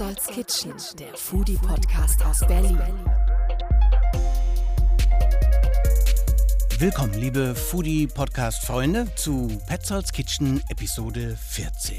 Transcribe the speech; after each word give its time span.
Petzolds 0.00 0.26
Kitchen, 0.28 0.72
der 0.98 1.14
Foodie-Podcast 1.14 2.24
aus 2.24 2.40
Berlin. 2.46 2.80
Willkommen, 6.78 7.12
liebe 7.12 7.54
Foodie-Podcast-Freunde, 7.54 9.14
zu 9.14 9.60
Petzolds 9.66 10.12
Kitchen 10.12 10.62
Episode 10.70 11.36
14. 11.50 11.98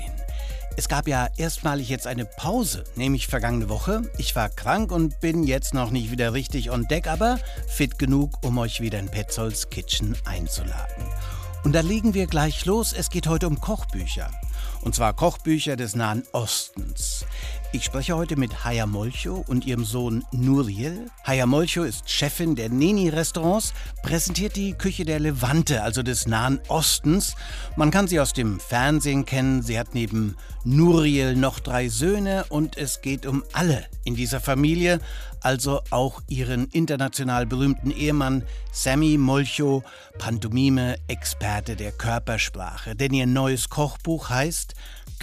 Es 0.78 0.88
gab 0.88 1.08
ja 1.08 1.28
erstmalig 1.38 1.90
jetzt 1.90 2.08
eine 2.08 2.26
Pause, 2.26 2.86
nämlich 2.96 3.28
vergangene 3.28 3.70
Woche. 3.70 4.02
Ich 4.18 4.36
war 4.36 4.50
krank 4.50 4.92
und 4.92 5.20
bin 5.20 5.44
jetzt 5.44 5.76
noch 5.76 5.92
nicht 5.92 6.10
wieder 6.10 6.34
richtig 6.34 6.72
on 6.72 6.88
deck, 6.88 7.06
aber 7.06 7.38
fit 7.68 8.00
genug, 8.00 8.44
um 8.44 8.58
euch 8.58 8.82
wieder 8.82 8.98
in 8.98 9.12
Petzolds 9.12 9.70
Kitchen 9.70 10.18
einzuladen. 10.26 11.06
Und 11.64 11.74
da 11.74 11.82
legen 11.82 12.16
wir 12.16 12.26
gleich 12.26 12.66
los. 12.66 12.94
Es 12.94 13.12
geht 13.12 13.28
heute 13.28 13.46
um 13.46 13.62
Kochbücher. 13.62 14.32
Und 14.82 14.96
zwar 14.96 15.14
Kochbücher 15.14 15.76
des 15.76 15.96
Nahen 15.96 16.24
Ostens. 16.32 17.26
Ich 17.74 17.86
spreche 17.86 18.18
heute 18.18 18.36
mit 18.36 18.66
Haya 18.66 18.86
Molcho 18.86 19.46
und 19.48 19.66
ihrem 19.66 19.86
Sohn 19.86 20.26
Nuriel. 20.34 21.06
Haya 21.24 21.46
Molcho 21.46 21.84
ist 21.84 22.10
Chefin 22.10 22.54
der 22.56 22.68
Neni-Restaurants, 22.68 23.74
präsentiert 24.04 24.58
die 24.58 24.74
Küche 24.74 25.06
der 25.06 25.22
Levante, 25.22 25.82
also 25.82 26.04
des 26.04 26.28
Nahen 26.28 26.60
Ostens. 26.68 27.34
Man 27.78 27.90
kann 27.90 28.10
sie 28.10 28.20
aus 28.20 28.34
dem 28.34 28.60
Fernsehen 28.60 29.24
kennen. 29.24 29.62
Sie 29.62 29.80
hat 29.80 29.94
neben 29.94 30.36
Nuriel 30.66 31.38
noch 31.38 31.62
drei 31.62 31.88
Söhne 31.88 32.44
und 32.50 32.76
es 32.78 33.00
geht 33.00 33.26
um 33.26 33.42
alle 33.54 33.86
in 34.04 34.16
dieser 34.16 34.42
Familie, 34.42 35.00
also 35.40 35.82
auch 35.92 36.22
ihren 36.28 36.68
international 36.68 37.46
berühmten 37.46 37.92
Ehemann 37.92 38.44
Sammy 38.74 39.18
Molcho, 39.18 39.82
Pantomime-Experte 40.18 41.78
der 41.78 41.94
Körpersprache. 41.94 42.98
Denn 42.98 43.14
ihr 43.14 43.28
neues 43.28 43.70
Kochbuch 43.70 44.30
heißt 44.30 44.76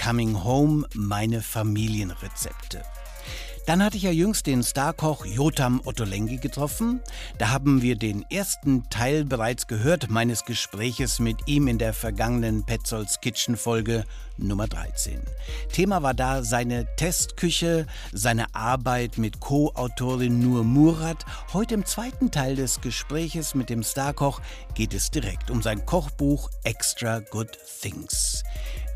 Coming 0.02 0.44
Home, 0.44 0.86
meine 0.94 1.42
Familienrezepte. 1.42 2.37
Dann 3.68 3.84
hatte 3.84 3.98
ich 3.98 4.04
ja 4.04 4.10
jüngst 4.10 4.46
den 4.46 4.62
Starkoch 4.62 5.26
Jotam 5.26 5.82
Ottolenghi 5.84 6.38
getroffen. 6.38 7.00
Da 7.36 7.50
haben 7.50 7.82
wir 7.82 7.96
den 7.96 8.24
ersten 8.30 8.88
Teil 8.88 9.26
bereits 9.26 9.66
gehört 9.66 10.08
meines 10.08 10.46
Gespräches 10.46 11.18
mit 11.18 11.36
ihm 11.46 11.68
in 11.68 11.76
der 11.76 11.92
vergangenen 11.92 12.64
Petzolds 12.64 13.20
Kitchen 13.20 13.58
Folge 13.58 14.04
Nummer 14.38 14.68
13. 14.68 15.20
Thema 15.70 16.02
war 16.02 16.14
da 16.14 16.42
seine 16.44 16.86
Testküche, 16.96 17.86
seine 18.10 18.54
Arbeit 18.54 19.18
mit 19.18 19.40
Co-Autorin 19.40 20.40
Nur 20.40 20.64
Murat. 20.64 21.26
Heute 21.52 21.74
im 21.74 21.84
zweiten 21.84 22.30
Teil 22.30 22.56
des 22.56 22.80
Gespräches 22.80 23.54
mit 23.54 23.68
dem 23.68 23.82
Starkoch 23.82 24.40
geht 24.74 24.94
es 24.94 25.10
direkt 25.10 25.50
um 25.50 25.60
sein 25.60 25.84
Kochbuch 25.84 26.48
Extra 26.64 27.18
Good 27.18 27.58
Things. 27.82 28.44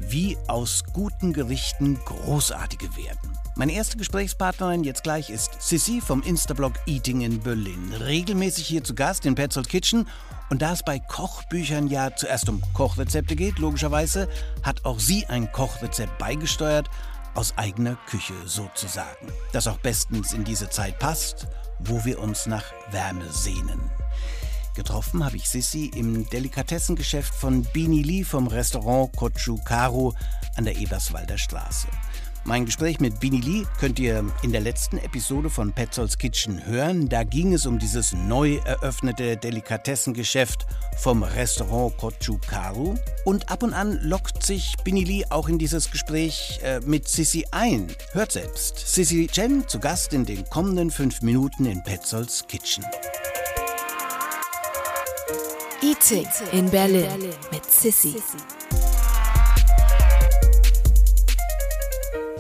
Wie 0.09 0.37
aus 0.49 0.83
guten 0.93 1.33
Gerichten 1.33 1.99
großartige 2.05 2.97
werden. 2.97 3.39
Meine 3.57 3.73
erste 3.73 3.97
Gesprächspartnerin 3.97 4.85
jetzt 4.85 5.03
gleich 5.05 5.31
ist 5.31 5.63
Sissy 5.63 6.01
vom 6.01 6.23
Instablog 6.23 6.73
Eating 6.87 7.21
in 7.21 7.41
Berlin. 7.41 7.93
Regelmäßig 7.93 8.67
hier 8.67 8.83
zu 8.83 8.95
Gast 8.95 9.25
in 9.27 9.35
Petzold 9.35 9.69
Kitchen. 9.69 10.09
Und 10.51 10.61
da 10.61 10.73
es 10.73 10.83
bei 10.83 10.99
Kochbüchern 10.99 11.87
ja 11.87 12.15
zuerst 12.15 12.49
um 12.49 12.61
Kochrezepte 12.75 13.37
geht, 13.37 13.59
logischerweise, 13.59 14.29
hat 14.63 14.85
auch 14.85 14.99
sie 14.99 15.25
ein 15.27 15.51
Kochrezept 15.53 16.19
beigesteuert, 16.19 16.91
aus 17.35 17.57
eigener 17.57 17.97
Küche 18.07 18.35
sozusagen. 18.45 19.33
Das 19.53 19.67
auch 19.67 19.79
bestens 19.79 20.33
in 20.33 20.45
diese 20.45 20.69
Zeit 20.69 20.99
passt, 20.99 21.47
wo 21.79 22.05
wir 22.05 22.21
uns 22.21 22.47
nach 22.47 22.65
Wärme 22.91 23.31
sehnen. 23.31 23.91
Getroffen 24.75 25.25
habe 25.25 25.37
ich 25.37 25.49
Sissy 25.49 25.91
im 25.95 26.29
Delikatessengeschäft 26.31 27.35
von 27.35 27.63
Bini 27.73 28.03
Lee 28.03 28.25
vom 28.25 28.47
Restaurant 28.47 29.15
Kochu 29.15 29.59
Karu 29.65 30.13
an 30.57 30.65
der 30.65 30.77
Eberswalder 30.77 31.37
Straße. 31.37 31.89
Mein 32.45 32.65
Gespräch 32.65 32.99
mit 32.99 33.21
Bini 33.21 33.41
Lee 33.41 33.67
könnt 33.79 34.01
ihr 34.01 34.25
in 34.43 34.51
der 34.51 34.63
letzten 34.63 34.99
Episode 34.99 35.49
von 35.49 35.73
Petzolds 35.73 36.19
Kitchen 36.19 36.67
hören. 36.67 37.09
Da 37.09 37.23
ging 37.23 37.53
es 37.53 37.67
um 37.67 37.79
dieses 37.79 38.13
neu 38.15 38.57
eröffnete 38.65 39.37
Delikatessengeschäft 39.37 40.67
vom 40.99 41.23
Restaurant 41.23 41.97
Kochukaru. 41.99 42.97
Und 43.25 43.49
ab 43.49 43.63
und 43.63 43.75
an 43.75 44.01
lockt 44.03 44.43
sich 44.43 44.75
Bini 44.83 45.05
Lee 45.05 45.25
auch 45.31 45.49
in 45.49 45.59
dieses 45.59 45.91
Gespräch 45.91 46.59
äh, 46.65 46.81
mit 46.81 47.07
Sissy 47.07 47.47
ein. 47.53 47.87
Hört 48.13 48.33
selbst. 48.33 48.79
Sissy 48.79 49.29
Chen 49.29 49.69
zu 49.69 49.79
Gast 49.79 50.13
in 50.13 50.25
den 50.25 50.45
kommenden 50.51 50.91
fünf 50.91 51.23
Minuten 51.23 51.67
in 51.67 51.83
Petzolds 51.85 52.45
Kitchen. 52.49 52.85
Eating 55.83 56.29
in 56.53 56.71
Berlin 56.71 57.35
mit 57.51 57.65
Sissy. 57.65 58.15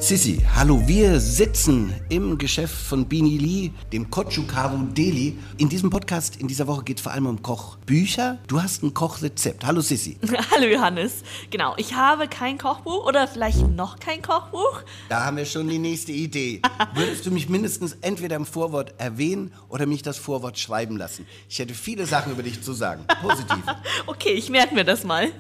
Sissi, 0.03 0.43
hallo, 0.57 0.83
wir 0.89 1.21
sitzen 1.21 1.95
im 2.09 2.37
Geschäft 2.37 2.75
von 2.75 3.07
Bini 3.07 3.39
Lee, 3.39 3.71
dem 3.93 4.11
Kochukaru 4.11 4.83
Deli. 4.87 5.39
In 5.59 5.69
diesem 5.69 5.91
Podcast 5.91 6.41
in 6.41 6.49
dieser 6.49 6.67
Woche 6.67 6.83
geht 6.83 6.97
es 6.97 7.05
vor 7.05 7.13
allem 7.13 7.27
um 7.27 7.41
Kochbücher. 7.41 8.39
Du 8.49 8.61
hast 8.61 8.83
ein 8.83 8.95
Kochrezept. 8.95 9.65
Hallo 9.65 9.81
Sissi. 9.81 10.19
Hallo 10.51 10.67
Johannes. 10.67 11.23
Genau, 11.51 11.75
ich 11.77 11.95
habe 11.95 12.27
kein 12.27 12.59
Kochbuch 12.59 13.07
oder 13.07 13.29
vielleicht 13.29 13.69
noch 13.69 14.01
kein 14.01 14.23
Kochbuch. 14.23 14.83
Da 15.09 15.25
haben 15.25 15.37
wir 15.37 15.47
schon 15.47 15.69
die 15.69 15.79
nächste 15.79 16.11
Idee. 16.11 16.61
Würdest 16.95 17.25
du 17.25 17.31
mich 17.31 17.49
mindestens 17.49 17.97
entweder 18.01 18.34
im 18.34 18.45
Vorwort 18.45 18.95
erwähnen 18.99 19.53
oder 19.69 19.87
mich 19.87 20.03
das 20.03 20.19
Vorwort 20.19 20.59
schreiben 20.59 20.97
lassen? 20.97 21.29
Ich 21.49 21.61
hätte 21.61 21.75
viele 21.75 22.07
Sachen 22.07 22.33
über 22.33 22.43
dich 22.43 22.61
zu 22.61 22.73
sagen. 22.73 23.05
Positiv. 23.23 23.63
okay, 24.09 24.33
ich 24.33 24.51
merke 24.51 24.75
mir 24.75 24.84
das 24.84 25.05
mal. 25.05 25.31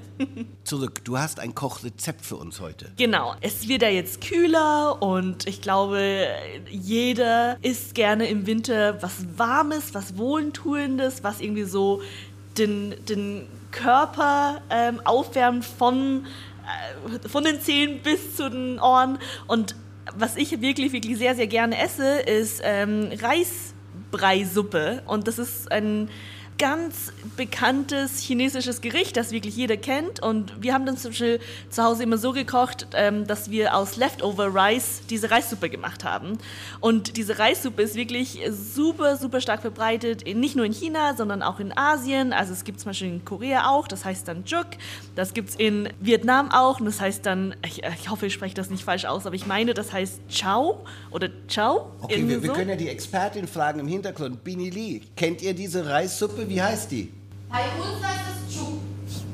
Zurück, 0.62 1.04
du 1.04 1.18
hast 1.18 1.40
ein 1.40 1.52
Kochrezept 1.52 2.24
für 2.24 2.36
uns 2.36 2.60
heute. 2.60 2.92
Genau, 2.96 3.34
es 3.40 3.66
wird 3.66 3.82
ja 3.82 3.88
jetzt 3.88 4.20
kühler 4.52 5.00
und 5.00 5.46
ich 5.46 5.60
glaube, 5.60 6.26
jeder 6.70 7.56
isst 7.62 7.94
gerne 7.94 8.26
im 8.26 8.46
Winter 8.46 9.02
was 9.02 9.24
Warmes, 9.36 9.94
was 9.94 10.16
Wohltuendes, 10.16 11.24
was 11.24 11.40
irgendwie 11.40 11.64
so 11.64 12.02
den, 12.58 12.94
den 13.08 13.46
Körper 13.70 14.60
ähm, 14.70 15.00
aufwärmt 15.04 15.64
von, 15.64 16.26
äh, 17.04 17.28
von 17.28 17.44
den 17.44 17.60
Zähnen 17.60 18.00
bis 18.00 18.36
zu 18.36 18.50
den 18.50 18.78
Ohren. 18.78 19.18
Und 19.46 19.74
was 20.16 20.36
ich 20.36 20.60
wirklich, 20.60 20.92
wirklich 20.92 21.16
sehr, 21.16 21.34
sehr 21.34 21.46
gerne 21.46 21.80
esse, 21.80 22.18
ist 22.20 22.60
ähm, 22.62 23.10
Reisbreisuppe. 23.20 25.02
Und 25.06 25.28
das 25.28 25.38
ist 25.38 25.72
ein 25.72 26.10
ganz 26.58 27.12
bekanntes 27.36 28.20
chinesisches 28.20 28.80
Gericht, 28.80 29.16
das 29.16 29.32
wirklich 29.32 29.56
jeder 29.56 29.76
kennt. 29.76 30.22
Und 30.22 30.62
wir 30.62 30.74
haben 30.74 30.86
dann 30.86 30.96
zum 30.96 31.10
Beispiel 31.10 31.40
zu 31.70 31.82
Hause 31.82 32.04
immer 32.04 32.18
so 32.18 32.32
gekocht, 32.32 32.86
ähm, 32.94 33.26
dass 33.26 33.50
wir 33.50 33.74
aus 33.74 33.96
Leftover 33.96 34.54
Rice 34.54 35.02
diese 35.10 35.30
Reissuppe 35.30 35.70
gemacht 35.70 36.04
haben. 36.04 36.38
Und 36.80 37.16
diese 37.16 37.38
Reissuppe 37.38 37.82
ist 37.82 37.94
wirklich 37.94 38.38
super, 38.50 39.16
super 39.16 39.40
stark 39.40 39.60
verbreitet, 39.60 40.24
nicht 40.26 40.56
nur 40.56 40.64
in 40.64 40.72
China, 40.72 41.16
sondern 41.16 41.42
auch 41.42 41.58
in 41.58 41.76
Asien. 41.76 42.32
Also 42.32 42.52
es 42.52 42.64
gibt 42.64 42.80
zum 42.80 42.90
Beispiel 42.90 43.08
in 43.08 43.24
Korea 43.24 43.68
auch, 43.68 43.88
das 43.88 44.04
heißt 44.04 44.28
dann 44.28 44.44
Juk. 44.44 44.66
Das 45.14 45.34
gibt 45.34 45.50
es 45.50 45.56
in 45.56 45.88
Vietnam 46.00 46.50
auch 46.50 46.80
und 46.80 46.86
das 46.86 47.00
heißt 47.00 47.26
dann, 47.26 47.54
ich, 47.66 47.82
ich, 47.82 48.08
hoffe, 48.08 48.26
ich 48.26 48.34
spreche 48.34 48.54
das 48.54 48.70
nicht 48.70 48.84
falsch 48.84 49.04
aus, 49.04 49.26
aber 49.26 49.34
ich 49.34 49.46
meine, 49.46 49.74
das 49.74 49.92
heißt 49.92 50.20
Chow 50.28 50.86
oder 51.10 51.28
Chow. 51.52 51.86
Okay, 52.02 52.26
wir, 52.28 52.36
so. 52.36 52.42
wir, 52.44 52.52
können 52.52 52.70
ja 52.70 52.76
die 52.76 52.88
Expertin 52.88 53.48
fragen 53.48 53.80
im 53.80 53.88
Hintergrund. 53.88 54.44
Bini 54.44 54.70
Lee, 54.70 55.00
kennt 55.16 55.42
ihr 55.42 55.54
diese 55.54 55.86
Reissuppe? 55.88 56.41
Wie 56.48 56.62
heißt 56.62 56.90
die? 56.90 57.12
Bei 57.50 57.64
uns 57.78 58.04
heißt 58.04 58.20
es 58.48 58.56
Chuk. 58.56 58.80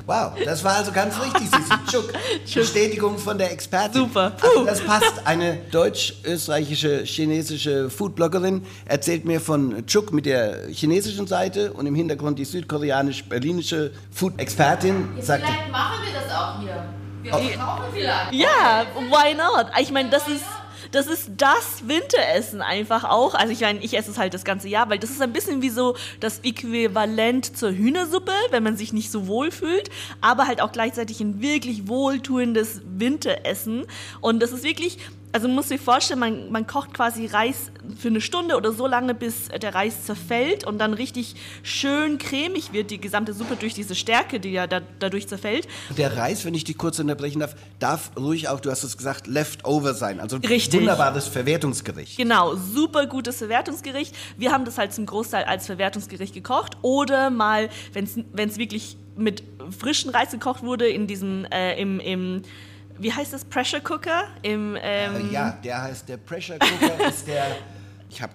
Wow, 0.06 0.32
das 0.44 0.64
war 0.64 0.76
also 0.76 0.90
ganz 0.90 1.14
richtig, 1.20 1.50
Sissi. 1.50 1.74
Chuk. 1.90 2.12
Bestätigung 2.54 3.18
von 3.18 3.36
der 3.36 3.52
Expertin. 3.52 4.02
Super. 4.02 4.32
Also 4.40 4.64
das 4.64 4.80
passt. 4.80 5.26
Eine 5.26 5.58
deutsch-österreichische 5.70 7.04
chinesische 7.04 7.90
Foodbloggerin 7.90 8.64
erzählt 8.86 9.24
mir 9.24 9.40
von 9.40 9.86
Chuk 9.86 10.12
mit 10.12 10.26
der 10.26 10.68
chinesischen 10.68 11.26
Seite 11.26 11.72
und 11.74 11.86
im 11.86 11.94
Hintergrund 11.94 12.38
die 12.38 12.44
südkoreanisch-berlinische 12.44 13.92
Food-Expertin. 14.12 15.08
Ja, 15.16 15.22
vielleicht 15.22 15.70
machen 15.70 15.98
wir 16.04 16.20
das 16.20 16.32
auch 16.34 16.60
hier. 16.60 16.84
Wir 17.22 17.34
oh. 17.34 17.58
brauchen 17.58 17.84
vielleicht. 17.92 18.32
Ja, 18.32 18.86
why 19.10 19.34
not? 19.34 19.66
Ich 19.80 19.90
meine, 19.92 20.08
das 20.08 20.26
ist 20.26 20.44
das 20.92 21.06
ist 21.06 21.30
das 21.36 21.86
Winteressen 21.86 22.62
einfach 22.62 23.04
auch. 23.04 23.34
Also 23.34 23.52
ich 23.52 23.60
meine, 23.60 23.80
ich 23.80 23.96
esse 23.96 24.10
es 24.10 24.18
halt 24.18 24.34
das 24.34 24.44
ganze 24.44 24.68
Jahr, 24.68 24.88
weil 24.90 24.98
das 24.98 25.10
ist 25.10 25.22
ein 25.22 25.32
bisschen 25.32 25.62
wie 25.62 25.70
so 25.70 25.96
das 26.20 26.40
Äquivalent 26.40 27.56
zur 27.56 27.70
Hühnersuppe, 27.70 28.32
wenn 28.50 28.62
man 28.62 28.76
sich 28.76 28.92
nicht 28.92 29.10
so 29.10 29.26
wohl 29.26 29.50
fühlt, 29.50 29.90
aber 30.20 30.46
halt 30.46 30.60
auch 30.60 30.72
gleichzeitig 30.72 31.20
ein 31.20 31.42
wirklich 31.42 31.88
wohltuendes 31.88 32.82
Winteressen. 32.84 33.86
Und 34.20 34.40
das 34.40 34.52
ist 34.52 34.64
wirklich, 34.64 34.98
also 35.32 35.46
man 35.46 35.56
muss 35.56 35.68
sich 35.68 35.80
vorstellen, 35.80 36.20
man, 36.20 36.50
man 36.50 36.66
kocht 36.66 36.94
quasi 36.94 37.26
Reis 37.26 37.70
für 37.98 38.08
eine 38.08 38.20
Stunde 38.20 38.56
oder 38.56 38.72
so 38.72 38.86
lange, 38.86 39.14
bis 39.14 39.48
der 39.48 39.74
Reis 39.74 40.04
zerfällt 40.04 40.64
und 40.66 40.78
dann 40.78 40.94
richtig 40.94 41.34
schön 41.62 42.18
cremig 42.18 42.72
wird, 42.72 42.90
die 42.90 43.00
gesamte 43.00 43.34
Suppe 43.34 43.56
durch 43.56 43.74
diese 43.74 43.94
Stärke, 43.94 44.40
die 44.40 44.52
ja 44.52 44.66
da, 44.66 44.80
dadurch 44.98 45.28
zerfällt. 45.28 45.68
Der 45.96 46.16
Reis, 46.16 46.44
wenn 46.44 46.54
ich 46.54 46.64
dich 46.64 46.78
kurz 46.78 46.98
unterbrechen 46.98 47.40
darf, 47.40 47.56
darf 47.78 48.10
ruhig 48.16 48.48
auch, 48.48 48.60
du 48.60 48.70
hast 48.70 48.84
es 48.84 48.96
gesagt, 48.96 49.26
leftover 49.26 49.94
sein. 49.94 50.20
Also 50.20 50.38
richtig. 50.38 50.80
wunderbares 50.80 51.28
Verwertungsgericht. 51.28 52.16
Genau, 52.16 52.54
super 52.56 53.06
gutes 53.06 53.38
Verwertungsgericht. 53.38 54.14
Wir 54.36 54.52
haben 54.52 54.64
das 54.64 54.78
halt 54.78 54.92
zum 54.92 55.06
Großteil 55.06 55.44
als 55.44 55.66
Verwertungsgericht 55.66 56.34
gekocht 56.34 56.76
oder 56.82 57.30
mal, 57.30 57.68
wenn 57.92 58.04
es 58.04 58.58
wirklich 58.58 58.96
mit 59.16 59.42
frischen 59.76 60.10
Reis 60.10 60.30
gekocht 60.30 60.62
wurde, 60.62 60.88
in 60.88 61.06
diesem, 61.06 61.44
äh, 61.46 61.80
im, 61.80 62.00
im 62.00 62.42
wie 62.98 63.12
heißt 63.12 63.32
das, 63.32 63.44
Pressure 63.44 63.80
Cooker? 63.80 64.24
Im, 64.42 64.76
ähm, 64.80 65.30
Äh, 65.30 65.32
ja, 65.32 65.50
der 65.52 65.82
heißt 65.82 66.08
der 66.08 66.16
Pressure 66.16 66.58
Cooker, 66.58 67.06
ist 67.08 67.26
der. 67.26 67.46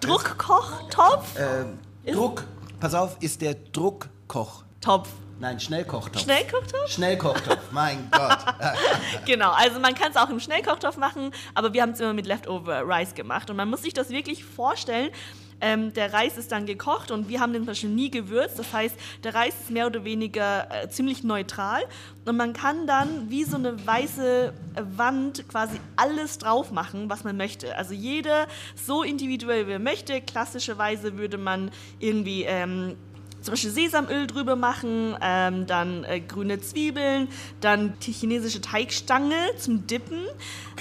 Druckkochtopf? 0.00 1.36
Äh, 1.38 2.12
Druck. 2.12 2.44
Pass 2.80 2.94
auf, 2.94 3.16
ist 3.20 3.40
der 3.40 3.54
Druckkoch. 3.54 4.64
Topf. 4.80 5.08
Nein, 5.40 5.58
Schnellkochtopf. 5.58 6.22
Schnellkochtopf? 6.22 6.88
Schnellkochtopf, 6.88 7.72
mein 7.72 8.08
Gott. 8.10 8.38
Genau, 9.26 9.50
also 9.50 9.80
man 9.80 9.94
kann 9.94 10.10
es 10.10 10.16
auch 10.16 10.28
im 10.28 10.38
Schnellkochtopf 10.38 10.96
machen, 10.96 11.32
aber 11.54 11.72
wir 11.72 11.82
haben 11.82 11.90
es 11.90 12.00
immer 12.00 12.12
mit 12.12 12.26
Leftover 12.26 12.82
Rice 12.86 13.14
gemacht. 13.14 13.50
Und 13.50 13.56
man 13.56 13.68
muss 13.68 13.82
sich 13.82 13.94
das 13.94 14.10
wirklich 14.10 14.44
vorstellen. 14.44 15.10
Ähm, 15.60 15.92
der 15.94 16.12
Reis 16.12 16.36
ist 16.36 16.52
dann 16.52 16.66
gekocht 16.66 17.10
und 17.10 17.28
wir 17.28 17.40
haben 17.40 17.52
den 17.52 17.62
zum 17.62 17.66
Beispiel 17.66 17.90
nie 17.90 18.10
gewürzt. 18.10 18.58
Das 18.58 18.72
heißt, 18.72 18.96
der 19.22 19.34
Reis 19.34 19.54
ist 19.60 19.70
mehr 19.70 19.86
oder 19.86 20.04
weniger 20.04 20.68
äh, 20.70 20.88
ziemlich 20.88 21.24
neutral. 21.24 21.82
Und 22.24 22.36
man 22.36 22.52
kann 22.52 22.86
dann 22.86 23.30
wie 23.30 23.44
so 23.44 23.56
eine 23.56 23.86
weiße 23.86 24.52
äh, 24.74 24.82
Wand 24.96 25.48
quasi 25.48 25.78
alles 25.96 26.38
drauf 26.38 26.70
machen, 26.70 27.08
was 27.10 27.24
man 27.24 27.36
möchte. 27.36 27.76
Also 27.76 27.94
jeder 27.94 28.46
so 28.74 29.02
individuell 29.02 29.66
wie 29.66 29.72
er 29.72 29.78
möchte. 29.78 30.20
Klassischerweise 30.20 31.16
würde 31.16 31.38
man 31.38 31.70
irgendwie 31.98 32.44
ähm, 32.44 32.96
zum 33.44 33.52
Beispiel 33.52 33.70
Sesamöl 33.70 34.26
drüber 34.26 34.56
machen, 34.56 35.16
ähm, 35.20 35.66
dann 35.66 36.04
äh, 36.04 36.20
grüne 36.20 36.60
Zwiebeln, 36.60 37.28
dann 37.60 37.94
die 38.00 38.12
chinesische 38.12 38.60
Teigstange 38.60 39.36
zum 39.58 39.86
Dippen. 39.86 40.24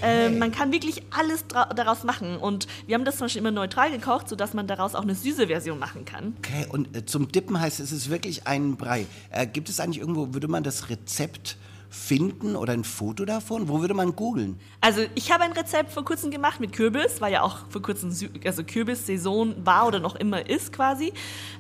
Ähm, 0.02 0.40
man 0.40 0.52
kann 0.52 0.72
wirklich 0.72 1.04
alles 1.12 1.46
daraus 1.48 2.04
machen. 2.04 2.38
Und 2.38 2.68
wir 2.88 2.96
haben 2.96 3.06
das 3.06 3.18
zum 3.18 3.26
Beispiel 3.26 3.42
immer 3.42 3.52
neutral 3.52 3.92
gekocht, 3.92 4.30
sodass 4.30 4.54
man 4.54 4.68
daraus 4.68 4.96
auch 4.96 5.04
eine 5.04 5.16
süße 5.16 5.48
Version 5.48 5.78
machen 5.78 6.06
kann. 6.06 6.36
Okay, 6.40 6.66
und 6.70 6.96
äh, 6.96 7.06
zum 7.06 7.32
Dippen 7.32 7.60
heißt 7.60 7.80
es, 7.80 7.92
es 7.92 8.04
ist 8.04 8.10
wirklich 8.10 8.48
ein 8.48 8.78
Brei. 8.78 9.06
Äh, 9.30 9.46
gibt 9.46 9.70
es 9.70 9.80
eigentlich 9.80 10.00
irgendwo, 10.00 10.34
würde 10.34 10.48
man 10.48 10.64
das 10.64 10.90
Rezept 10.90 11.58
finden 11.94 12.56
oder 12.56 12.74
ein 12.74 12.84
Foto 12.84 13.24
davon? 13.24 13.70
Wo 13.70 13.80
würde 13.80 13.94
man 13.94 14.16
googeln? 14.16 14.60
Also 14.82 15.02
ich 15.14 15.32
habe 15.32 15.44
ein 15.44 15.52
Rezept 15.52 15.92
vor 15.92 16.04
kurzem 16.04 16.32
gemacht 16.32 16.60
mit 16.60 16.74
Kürbis, 16.74 17.22
weil 17.22 17.32
ja 17.32 17.44
auch 17.44 17.60
vor 17.70 17.84
kurzem 17.84 18.10
Sü 18.12 18.30
also 18.44 18.64
Kürbis-Saison 18.64 19.54
war 19.64 19.86
oder 19.86 20.00
noch 20.00 20.16
immer 20.16 20.50
ist 20.50 20.74
quasi. 20.74 21.14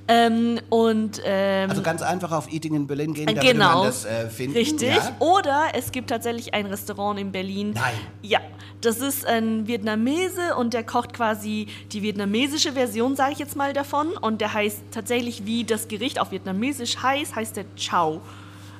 Ähm, 0.07 0.59
und 0.69 1.21
ähm, 1.23 1.69
Also 1.69 1.83
ganz 1.83 2.01
einfach 2.01 2.31
auf 2.31 2.51
Eating 2.51 2.73
in 2.73 2.87
Berlin 2.87 3.13
gehen, 3.13 3.27
da 3.27 3.33
genau. 3.33 3.43
würde 3.43 3.77
man 3.77 3.85
das 3.85 4.05
äh, 4.05 4.27
finden. 4.27 4.57
Richtig. 4.57 4.95
Ja? 4.95 5.15
Oder 5.19 5.65
es 5.75 5.91
gibt 5.91 6.09
tatsächlich 6.09 6.51
ein 6.55 6.65
Restaurant 6.65 7.19
in 7.19 7.31
Berlin. 7.31 7.73
Nein. 7.75 7.93
Ja, 8.23 8.39
das 8.81 8.97
ist 8.97 9.27
ein 9.27 9.67
Vietnamese 9.67 10.55
und 10.57 10.73
der 10.73 10.83
kocht 10.83 11.13
quasi 11.13 11.67
die 11.91 12.01
vietnamesische 12.01 12.73
Version, 12.73 13.15
sage 13.15 13.33
ich 13.33 13.39
jetzt 13.39 13.55
mal 13.55 13.71
davon. 13.73 14.17
Und 14.19 14.41
der 14.41 14.51
heißt 14.51 14.81
tatsächlich, 14.89 15.45
wie 15.45 15.63
das 15.63 15.87
Gericht 15.87 16.19
auf 16.19 16.31
Vietnamesisch 16.31 16.97
heißt, 17.03 17.35
heißt 17.35 17.55
der 17.55 17.65
Chow. 17.77 18.19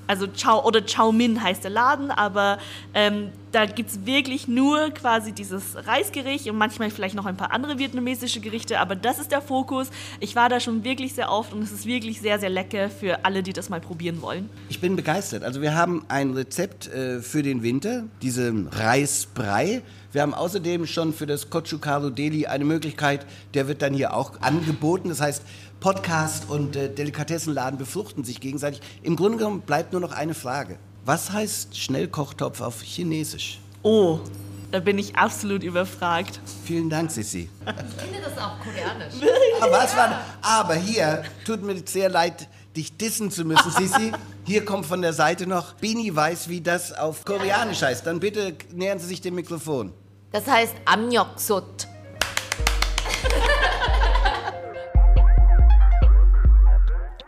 Also 0.08 0.28
Chow 0.28 0.66
oder 0.66 0.82
Chow 0.82 1.12
Min 1.12 1.42
heißt 1.42 1.64
der 1.64 1.72
Laden, 1.72 2.12
aber 2.12 2.58
ähm, 2.94 3.32
da 3.54 3.68
gibt 3.68 3.92
es 3.92 4.06
wirklich 4.06 4.48
nur 4.48 4.90
quasi 4.90 5.32
dieses 5.32 5.76
Reisgericht 5.76 6.50
und 6.50 6.58
manchmal 6.58 6.90
vielleicht 6.90 7.14
noch 7.14 7.28
ein 7.28 7.38
paar 7.38 7.52
andere 7.52 7.78
vietnamesische 7.78 8.40
Gerichte, 8.40 8.80
aber 8.80 8.96
das 8.96 9.20
ist 9.20 9.32
der 9.32 9.42
Fokus. 9.42 9.90
Ich 10.20 10.36
war 10.36 10.50
da 10.50 10.60
schon 10.60 10.84
wirklich 10.84 11.14
sehr 11.14 11.32
oft 11.32 11.54
und 11.54 11.62
es 11.62 11.72
ist 11.72 11.86
wirklich 11.86 12.20
sehr, 12.20 12.40
sehr 12.40 12.50
lecker 12.50 12.90
für 12.90 13.24
alle, 13.26 13.44
die 13.44 13.54
das 13.54 13.70
mal 13.70 13.80
probieren 13.80 14.24
wollen. 14.24 14.50
Ich 14.70 14.82
bin 14.82 14.96
begeistert. 14.96 15.44
Also 15.44 15.62
wir 15.62 15.76
haben 15.76 16.04
ein 16.08 16.34
Rezept 16.34 16.88
äh, 16.88 17.22
für 17.22 17.44
den 17.44 17.62
Winter, 17.62 18.06
diesen 18.24 18.68
Reisbrei. 18.70 19.84
Wir 20.12 20.24
haben 20.24 20.34
außerdem 20.34 20.88
schon 20.88 21.14
für 21.14 21.28
das 21.28 21.52
Kochukaru 21.52 22.10
Deli 22.10 22.48
eine 22.48 22.66
Möglichkeit, 22.66 23.26
der 23.54 23.68
wird 23.68 23.84
dann 23.84 23.94
hier 23.94 24.16
auch 24.16 24.42
angeboten. 24.42 25.10
Das 25.10 25.22
heißt, 25.22 25.44
Podcast 25.80 26.50
und 26.50 26.76
äh, 26.76 26.90
Delikatessenladen 26.90 27.78
befruchten 27.78 28.24
sich 28.24 28.40
gegenseitig. 28.40 28.82
Im 29.04 29.16
Grunde 29.16 29.38
genommen 29.38 29.62
bleibt 29.62 29.92
nur 29.92 30.02
noch 30.02 30.12
eine 30.12 30.34
Frage. 30.34 30.80
Was 31.06 31.32
heißt 31.32 31.78
Schnellkochtopf 31.78 32.62
auf 32.62 32.82
Chinesisch? 32.82 33.60
Oh, 33.82 34.20
da 34.72 34.80
bin 34.80 34.98
ich 34.98 35.16
absolut 35.18 35.62
überfragt. 35.62 36.40
Vielen 36.64 36.90
Dank, 36.90 37.12
Sissi. 37.12 37.50
Ich 37.66 38.02
finde 38.02 38.22
das 38.24 38.38
auch 38.38 38.58
koreanisch. 38.60 39.14
Aber, 39.60 39.72
war, 39.72 40.22
aber 40.42 40.76
hier, 40.76 41.24
tut 41.46 41.62
mir 41.62 41.76
sehr 41.86 42.08
leid, 42.08 42.48
dich 42.76 42.96
dissen 42.96 43.32
zu 43.32 43.44
müssen, 43.44 43.70
Sissi. 43.72 44.14
Hier 44.46 44.64
kommt 44.64 44.86
von 44.86 45.02
der 45.02 45.12
Seite 45.12 45.46
noch, 45.46 45.74
Bini 45.74 46.16
weiß, 46.16 46.48
wie 46.48 46.62
das 46.62 46.94
auf 46.94 47.26
Koreanisch 47.26 47.82
heißt. 47.82 48.08
Dann 48.08 48.22
bitte 48.22 48.56
nähern 48.72 49.00
Sie 49.00 49.08
sich 49.08 49.20
dem 49.20 49.36
Mikrofon. 49.36 49.94
Das 50.32 50.48
heißt 50.48 50.74
Amnyoksut. 50.86 51.88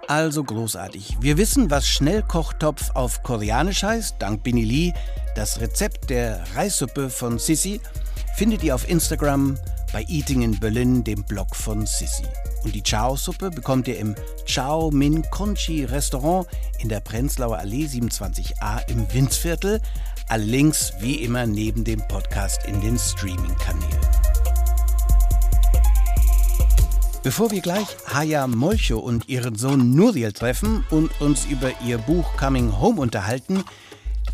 Also 0.07 0.43
großartig. 0.43 1.17
Wir 1.19 1.37
wissen, 1.37 1.71
was 1.71 1.87
Schnellkochtopf 1.87 2.91
auf 2.93 3.23
Koreanisch 3.23 3.83
heißt, 3.83 4.15
dank 4.19 4.43
Bini 4.43 4.63
Lee. 4.63 4.93
Das 5.35 5.59
Rezept 5.59 6.09
der 6.09 6.43
Reissuppe 6.55 7.09
von 7.09 7.39
Sissi 7.39 7.81
findet 8.35 8.63
ihr 8.63 8.75
auf 8.75 8.87
Instagram 8.87 9.57
bei 9.91 10.03
Eating 10.07 10.43
in 10.43 10.59
Berlin, 10.59 11.03
dem 11.03 11.23
Blog 11.23 11.55
von 11.55 11.85
Sissi. 11.85 12.25
Und 12.63 12.75
die 12.75 12.83
Chao-Suppe 12.83 13.49
bekommt 13.49 13.87
ihr 13.87 13.97
im 13.97 14.15
Chao 14.45 14.91
Min 14.91 15.23
Conchi 15.31 15.85
Restaurant 15.85 16.47
in 16.79 16.89
der 16.89 16.99
Prenzlauer 16.99 17.57
Allee 17.57 17.85
27a 17.85 18.87
im 18.89 19.11
Winzviertel. 19.13 19.81
Alle 20.27 20.43
Links 20.43 20.93
wie 20.99 21.15
immer 21.23 21.45
neben 21.45 21.83
dem 21.83 22.01
Podcast 22.07 22.65
in 22.65 22.79
den 22.81 22.97
Streaming-Kanälen. 22.97 24.14
Bevor 27.25 27.49
wir 27.49 27.61
gleich 27.61 27.87
Haya 28.13 28.45
Molcho 28.45 28.99
und 28.99 29.27
ihren 29.29 29.55
Sohn 29.55 29.95
Nuriel 29.95 30.31
treffen 30.31 30.85
und 30.91 31.09
uns 31.19 31.45
über 31.45 31.71
ihr 31.83 31.97
Buch 31.97 32.37
Coming 32.37 32.79
Home 32.79 33.01
unterhalten, 33.01 33.63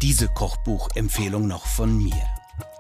diese 0.02 0.28
Kochbuchempfehlung 0.28 1.48
noch 1.48 1.66
von 1.66 1.98
mir. 1.98 2.22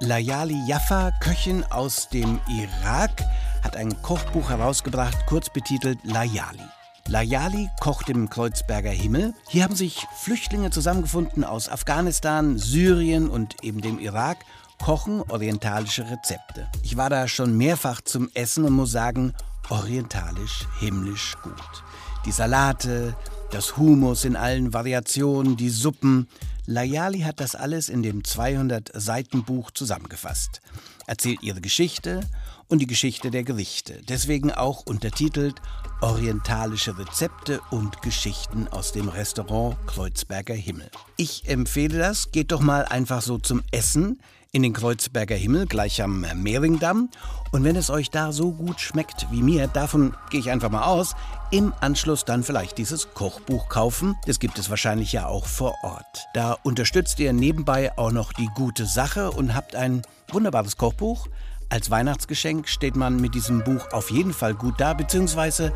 Layali 0.01 0.57
Jaffa, 0.67 1.13
Köchin 1.21 1.63
aus 1.63 2.09
dem 2.09 2.41
Irak, 2.49 3.23
hat 3.63 3.77
ein 3.77 4.01
Kochbuch 4.01 4.49
herausgebracht, 4.49 5.17
kurz 5.27 5.49
betitelt 5.49 5.97
Layali. 6.03 6.59
Layali 7.07 7.69
kocht 7.79 8.09
im 8.09 8.29
Kreuzberger 8.29 8.91
Himmel. 8.91 9.33
Hier 9.47 9.63
haben 9.63 9.77
sich 9.77 10.05
Flüchtlinge 10.17 10.71
zusammengefunden 10.71 11.45
aus 11.45 11.69
Afghanistan, 11.69 12.57
Syrien 12.57 13.29
und 13.29 13.63
eben 13.63 13.79
dem 13.79 13.97
Irak, 13.97 14.39
kochen 14.77 15.21
orientalische 15.21 16.09
Rezepte. 16.11 16.67
Ich 16.83 16.97
war 16.97 17.09
da 17.09 17.29
schon 17.29 17.55
mehrfach 17.55 18.01
zum 18.01 18.29
Essen 18.33 18.65
und 18.65 18.73
muss 18.73 18.91
sagen, 18.91 19.33
orientalisch, 19.69 20.67
himmlisch 20.79 21.35
gut. 21.43 21.83
Die 22.25 22.31
Salate, 22.31 23.15
das 23.51 23.77
Humus 23.77 24.25
in 24.25 24.35
allen 24.35 24.73
Variationen, 24.73 25.57
die 25.57 25.69
Suppen. 25.69 26.27
Layali 26.65 27.21
hat 27.21 27.39
das 27.39 27.55
alles 27.55 27.89
in 27.89 28.03
dem 28.03 28.21
200-Seiten-Buch 28.21 29.71
zusammengefasst. 29.71 30.61
Erzählt 31.07 31.41
ihre 31.41 31.61
Geschichte 31.61 32.21
und 32.67 32.79
die 32.79 32.87
Geschichte 32.87 33.31
der 33.31 33.43
Gerichte. 33.43 34.01
Deswegen 34.07 34.51
auch 34.51 34.85
untertitelt 34.85 35.61
Orientalische 36.01 36.97
Rezepte 36.97 37.61
und 37.69 38.01
Geschichten 38.01 38.67
aus 38.67 38.91
dem 38.91 39.07
Restaurant 39.07 39.77
Kreuzberger 39.85 40.55
Himmel. 40.55 40.89
Ich 41.15 41.47
empfehle 41.47 41.99
das. 41.99 42.31
Geht 42.31 42.51
doch 42.51 42.59
mal 42.59 42.85
einfach 42.85 43.21
so 43.21 43.37
zum 43.37 43.61
Essen 43.71 44.19
in 44.53 44.63
den 44.63 44.73
Kreuzberger 44.73 45.35
Himmel, 45.35 45.65
gleich 45.65 46.01
am 46.01 46.25
Mehringdamm. 46.35 47.09
Und 47.51 47.63
wenn 47.63 47.75
es 47.75 47.89
euch 47.89 48.09
da 48.09 48.31
so 48.31 48.51
gut 48.51 48.81
schmeckt 48.81 49.27
wie 49.31 49.41
mir, 49.41 49.67
davon 49.67 50.13
gehe 50.29 50.39
ich 50.39 50.51
einfach 50.51 50.69
mal 50.69 50.83
aus, 50.83 51.15
im 51.51 51.73
Anschluss 51.79 52.25
dann 52.25 52.43
vielleicht 52.43 52.77
dieses 52.77 53.13
Kochbuch 53.13 53.69
kaufen. 53.69 54.15
Das 54.25 54.39
gibt 54.39 54.59
es 54.59 54.69
wahrscheinlich 54.69 55.13
ja 55.13 55.27
auch 55.27 55.45
vor 55.45 55.75
Ort. 55.83 56.27
Da 56.33 56.57
unterstützt 56.63 57.19
ihr 57.19 57.33
nebenbei 57.33 57.97
auch 57.97 58.11
noch 58.11 58.33
die 58.33 58.49
gute 58.55 58.85
Sache 58.85 59.31
und 59.31 59.55
habt 59.55 59.75
ein 59.75 60.01
wunderbares 60.31 60.77
Kochbuch. 60.77 61.27
Als 61.69 61.89
Weihnachtsgeschenk 61.89 62.67
steht 62.67 62.97
man 62.97 63.21
mit 63.21 63.33
diesem 63.33 63.63
Buch 63.63 63.93
auf 63.93 64.11
jeden 64.11 64.33
Fall 64.33 64.53
gut 64.53 64.75
da, 64.79 64.93
beziehungsweise 64.93 65.71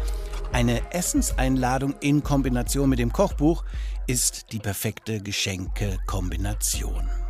eine 0.52 0.92
Essenseinladung 0.92 1.96
in 2.02 2.24
Kombination 2.24 2.90
mit 2.90 3.00
dem 3.00 3.14
Kochbuch 3.14 3.64
ist 4.06 4.52
die 4.52 4.60
perfekte 4.60 5.22
Geschenke-Kombination. 5.22 7.25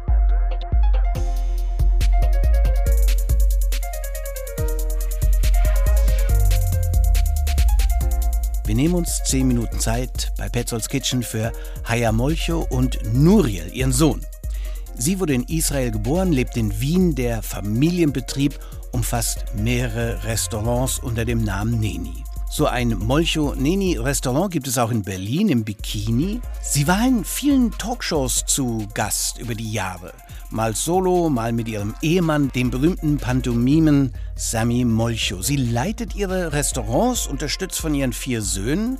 Wir 8.65 8.73
nehmen 8.73 8.95
uns 8.95 9.21
10 9.25 9.47
Minuten 9.47 9.79
Zeit 9.79 10.33
bei 10.39 10.49
Petzolds 10.49 10.89
Kitchen 10.89 11.21
für 11.21 11.51
Haya 11.87 12.11
Molcho 12.11 12.65
und 12.67 12.97
Nuriel, 13.13 13.71
ihren 13.71 13.91
Sohn. 13.91 14.25
Sie 14.97 15.19
wurde 15.19 15.35
in 15.35 15.43
Israel 15.43 15.91
geboren, 15.91 16.31
lebt 16.31 16.57
in 16.57 16.79
Wien. 16.81 17.13
Der 17.13 17.43
Familienbetrieb 17.43 18.57
umfasst 18.91 19.45
mehrere 19.53 20.23
Restaurants 20.23 20.97
unter 20.97 21.25
dem 21.25 21.43
Namen 21.43 21.79
Neni. 21.79 22.23
So 22.57 22.67
ein 22.67 22.97
Molcho 22.99 23.53
Neni 23.53 23.97
Restaurant 23.97 24.49
gibt 24.49 24.65
es 24.65 24.77
auch 24.77 24.89
in 24.89 25.01
Berlin 25.01 25.49
im 25.49 25.65
Bikini. 25.65 26.39
Sie 26.61 26.87
war 26.87 27.05
in 27.05 27.25
vielen 27.25 27.71
Talkshows 27.71 28.45
zu 28.45 28.87
Gast 28.93 29.39
über 29.39 29.55
die 29.55 29.73
Jahre. 29.73 30.13
Mal 30.51 30.73
solo, 30.73 31.29
mal 31.29 31.51
mit 31.51 31.67
ihrem 31.67 31.95
Ehemann, 32.01 32.53
dem 32.55 32.71
berühmten 32.71 33.17
Pantomimen 33.17 34.13
Sami 34.37 34.85
Molcho. 34.85 35.41
Sie 35.41 35.57
leitet 35.57 36.15
ihre 36.15 36.53
Restaurants, 36.53 37.27
unterstützt 37.27 37.81
von 37.81 37.93
ihren 37.93 38.13
vier 38.13 38.41
Söhnen. 38.41 38.99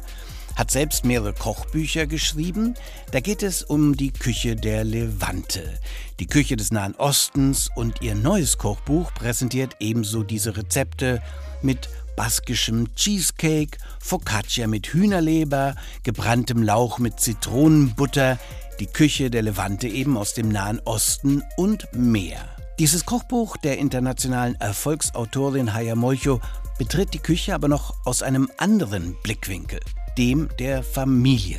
hat 0.58 0.70
selbst 0.70 1.06
mehrere 1.06 1.32
Kochbücher 1.32 2.08
geschrieben. 2.08 2.74
Da 3.12 3.22
geht 3.22 3.42
es 3.42 3.64
um 3.64 3.96
die 3.96 4.12
Küche 4.12 4.58
der 4.58 4.84
Levante, 4.84 5.80
die 6.20 6.28
Küche 6.28 6.58
des 6.58 6.72
Nahen 6.72 6.96
Ostens 6.96 7.70
und 7.74 8.02
ihr 8.02 8.16
neues 8.16 8.58
Kochbuch 8.58 9.14
präsentiert 9.14 9.78
ebenso 9.80 10.24
diese 10.24 10.58
Rezepte 10.58 11.22
mit 11.62 11.88
baskischem 12.16 12.94
Cheesecake, 12.96 13.78
Focaccia 14.00 14.68
mit 14.68 14.88
Hühnerleber, 14.88 15.76
gebranntem 16.04 16.64
Lauch 16.64 17.00
mit 17.00 17.20
Zitronenbutter, 17.20 18.40
die 18.80 18.88
Küche 18.88 19.30
der 19.30 19.42
Levante 19.42 19.88
eben 19.88 20.18
aus 20.18 20.34
dem 20.34 20.50
Nahen 20.50 20.80
Osten 20.86 21.44
und 21.58 21.88
mehr. 21.94 22.40
Dieses 22.80 23.06
Kochbuch 23.06 23.58
der 23.58 23.78
internationalen 23.78 24.56
Erfolgsautorin 24.56 25.74
Haya 25.74 25.96
Molcho 25.96 26.42
betritt 26.78 27.14
die 27.14 27.20
Küche 27.20 27.56
aber 27.56 27.68
noch 27.68 27.94
aus 28.06 28.22
einem 28.22 28.50
anderen 28.58 29.16
Blickwinkel, 29.24 29.80
dem 30.18 30.50
der 30.60 30.84
Familie. 30.84 31.58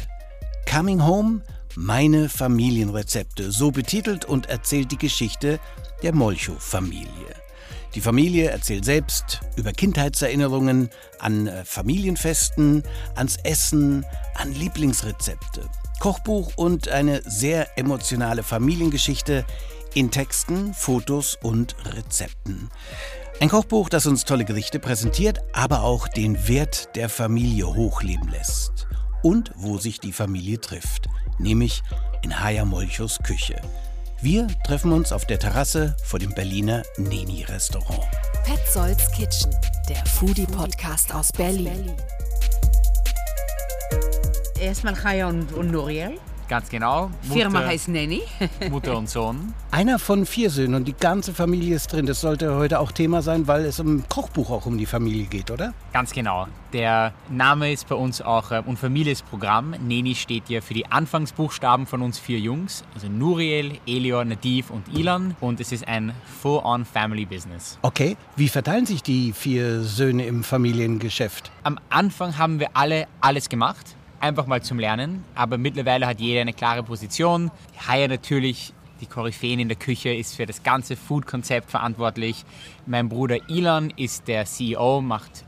Coming 0.71 1.03
Home, 1.05 1.43
meine 1.75 2.29
Familienrezepte, 2.29 3.51
so 3.51 3.71
betitelt 3.71 4.25
und 4.25 4.47
erzählt 4.47 4.93
die 4.93 4.99
Geschichte 4.99 5.59
der 6.03 6.15
Molcho-Familie. 6.15 7.46
Die 7.97 8.03
Familie 8.03 8.51
erzählt 8.51 8.85
selbst 8.85 9.41
über 9.57 9.73
Kindheitserinnerungen 9.73 10.91
an 11.19 11.47
äh, 11.47 11.65
Familienfesten, 11.65 12.83
ans 13.15 13.39
Essen, 13.43 14.05
an 14.35 14.53
Lieblingsrezepte. 14.53 15.63
Kochbuch 15.99 16.53
und 16.57 16.91
eine 16.91 17.23
sehr 17.25 17.79
emotionale 17.79 18.43
Familiengeschichte 18.43 19.47
in 19.95 20.11
Texten, 20.11 20.75
Fotos 20.75 21.39
und 21.43 21.75
Rezepten. 21.87 22.69
Ein 23.41 23.49
Kochbuch, 23.49 23.89
das 23.89 24.05
uns 24.05 24.27
tolle 24.27 24.45
Gerichte 24.45 24.79
präsentiert, 24.79 25.39
aber 25.55 25.81
auch 25.81 26.07
den 26.07 26.49
Wert 26.49 26.95
der 26.97 27.09
Familie 27.09 27.67
hochleben 27.67 28.29
lässt. 28.29 28.87
Und 29.23 29.53
wo 29.57 29.79
sich 29.79 30.01
die 30.01 30.13
Familie 30.13 30.61
trifft, 30.61 31.09
nämlich 31.39 31.83
in 32.21 32.43
Haya 32.43 32.67
Molchos 32.67 33.21
Küche. 33.25 33.59
Wir 34.23 34.47
treffen 34.65 34.93
uns 34.93 35.13
auf 35.13 35.27
der 35.27 35.39
Terrasse 35.39 35.95
vor 36.03 36.19
dem 36.19 36.33
Berliner 36.33 36.83
Neni-Restaurant. 36.97 38.03
Petzolds 38.45 39.11
Kitchen, 39.13 39.55
der 39.91 40.05
Foodie-Podcast 40.07 41.15
aus 41.15 41.31
Berlin. 41.31 41.93
Erstmal 44.59 44.95
Chaya 44.95 45.29
und, 45.29 45.53
und 45.53 45.71
Nuriel. 45.71 46.19
Ganz 46.49 46.69
genau. 46.69 47.11
Firma 47.23 47.65
heißt 47.65 47.89
Nanny. 47.89 48.23
Mutter 48.71 48.97
und 48.97 49.09
Sohn. 49.09 49.53
Einer 49.73 49.99
von 49.99 50.27
vier 50.27 50.51
Söhnen 50.51 50.77
und 50.77 50.87
die 50.87 50.93
ganze 50.93 51.35
Familie 51.35 51.75
ist 51.75 51.93
drin. 51.93 52.07
Das 52.07 52.21
sollte 52.21 52.55
heute 52.55 52.79
auch 52.79 52.93
Thema 52.93 53.21
sein, 53.21 53.49
weil 53.49 53.65
es 53.65 53.81
im 53.81 54.09
Kochbuch 54.09 54.51
auch 54.51 54.65
um 54.65 54.79
die 54.79 54.87
Familie 54.87 55.25
geht, 55.25 55.51
oder? 55.51 55.75
Ganz 55.93 56.13
genau. 56.13 56.47
Der 56.73 57.13
Name 57.31 57.73
ist 57.73 57.89
bei 57.89 57.97
uns 57.97 58.23
auch 58.23 58.53
äh, 58.53 58.63
und 58.65 58.79
Familie 58.79 59.13
ist 59.13 59.29
Programm. 59.29 59.75
Neni 59.87 60.15
steht 60.15 60.49
ja 60.49 60.61
für 60.61 60.75
die 60.75 60.87
Anfangsbuchstaben 60.87 61.87
von 61.87 62.01
uns 62.01 62.19
vier 62.19 62.39
Jungs, 62.39 62.85
also 62.95 63.09
Nuriel, 63.09 63.79
Elior, 63.87 64.25
Nadiv 64.25 64.71
und 64.71 64.87
Ilan. 64.97 65.35
Und 65.41 65.61
es 65.61 65.73
ist 65.73 65.89
ein 65.89 66.13
full-on 66.43 66.85
Family 66.85 67.25
Business. 67.25 67.79
Okay, 67.83 68.17
wie 68.37 68.49
verteilen 68.49 68.87
sich 68.87 69.03
die 69.03 69.33
vier 69.33 69.83
Söhne 69.83 70.27
im 70.27 70.45
Familiengeschäft? 70.45 71.51
Am 71.65 71.81
Anfang 71.91 72.39
haben 72.39 72.61
wir 72.61 72.69
alle 72.75 73.09
alles 73.21 73.49
gemacht 73.49 73.97
einfach 74.27 74.47
mal 74.47 74.63
zum 74.63 74.79
Lernen. 74.79 75.25
Aber 75.35 75.59
mittlerweile 75.59 76.07
hat 76.07 76.21
jeder 76.21 76.41
eine 76.41 76.53
klare 76.53 76.83
Position. 76.83 77.51
Haya 77.87 78.09
natürlich, 78.09 78.73
die 79.01 79.07
Koryphäen 79.07 79.61
in 79.61 79.69
der 79.69 79.77
Küche, 79.77 80.13
ist 80.13 80.37
für 80.37 80.47
das 80.47 80.63
ganze 80.63 80.97
Food-Konzept 80.97 81.71
verantwortlich. 81.71 82.45
Mein 82.87 83.09
Bruder 83.09 83.49
Ilan 83.49 83.93
ist 83.97 84.29
der 84.29 84.45
CEO, 84.45 85.01
macht 85.01 85.45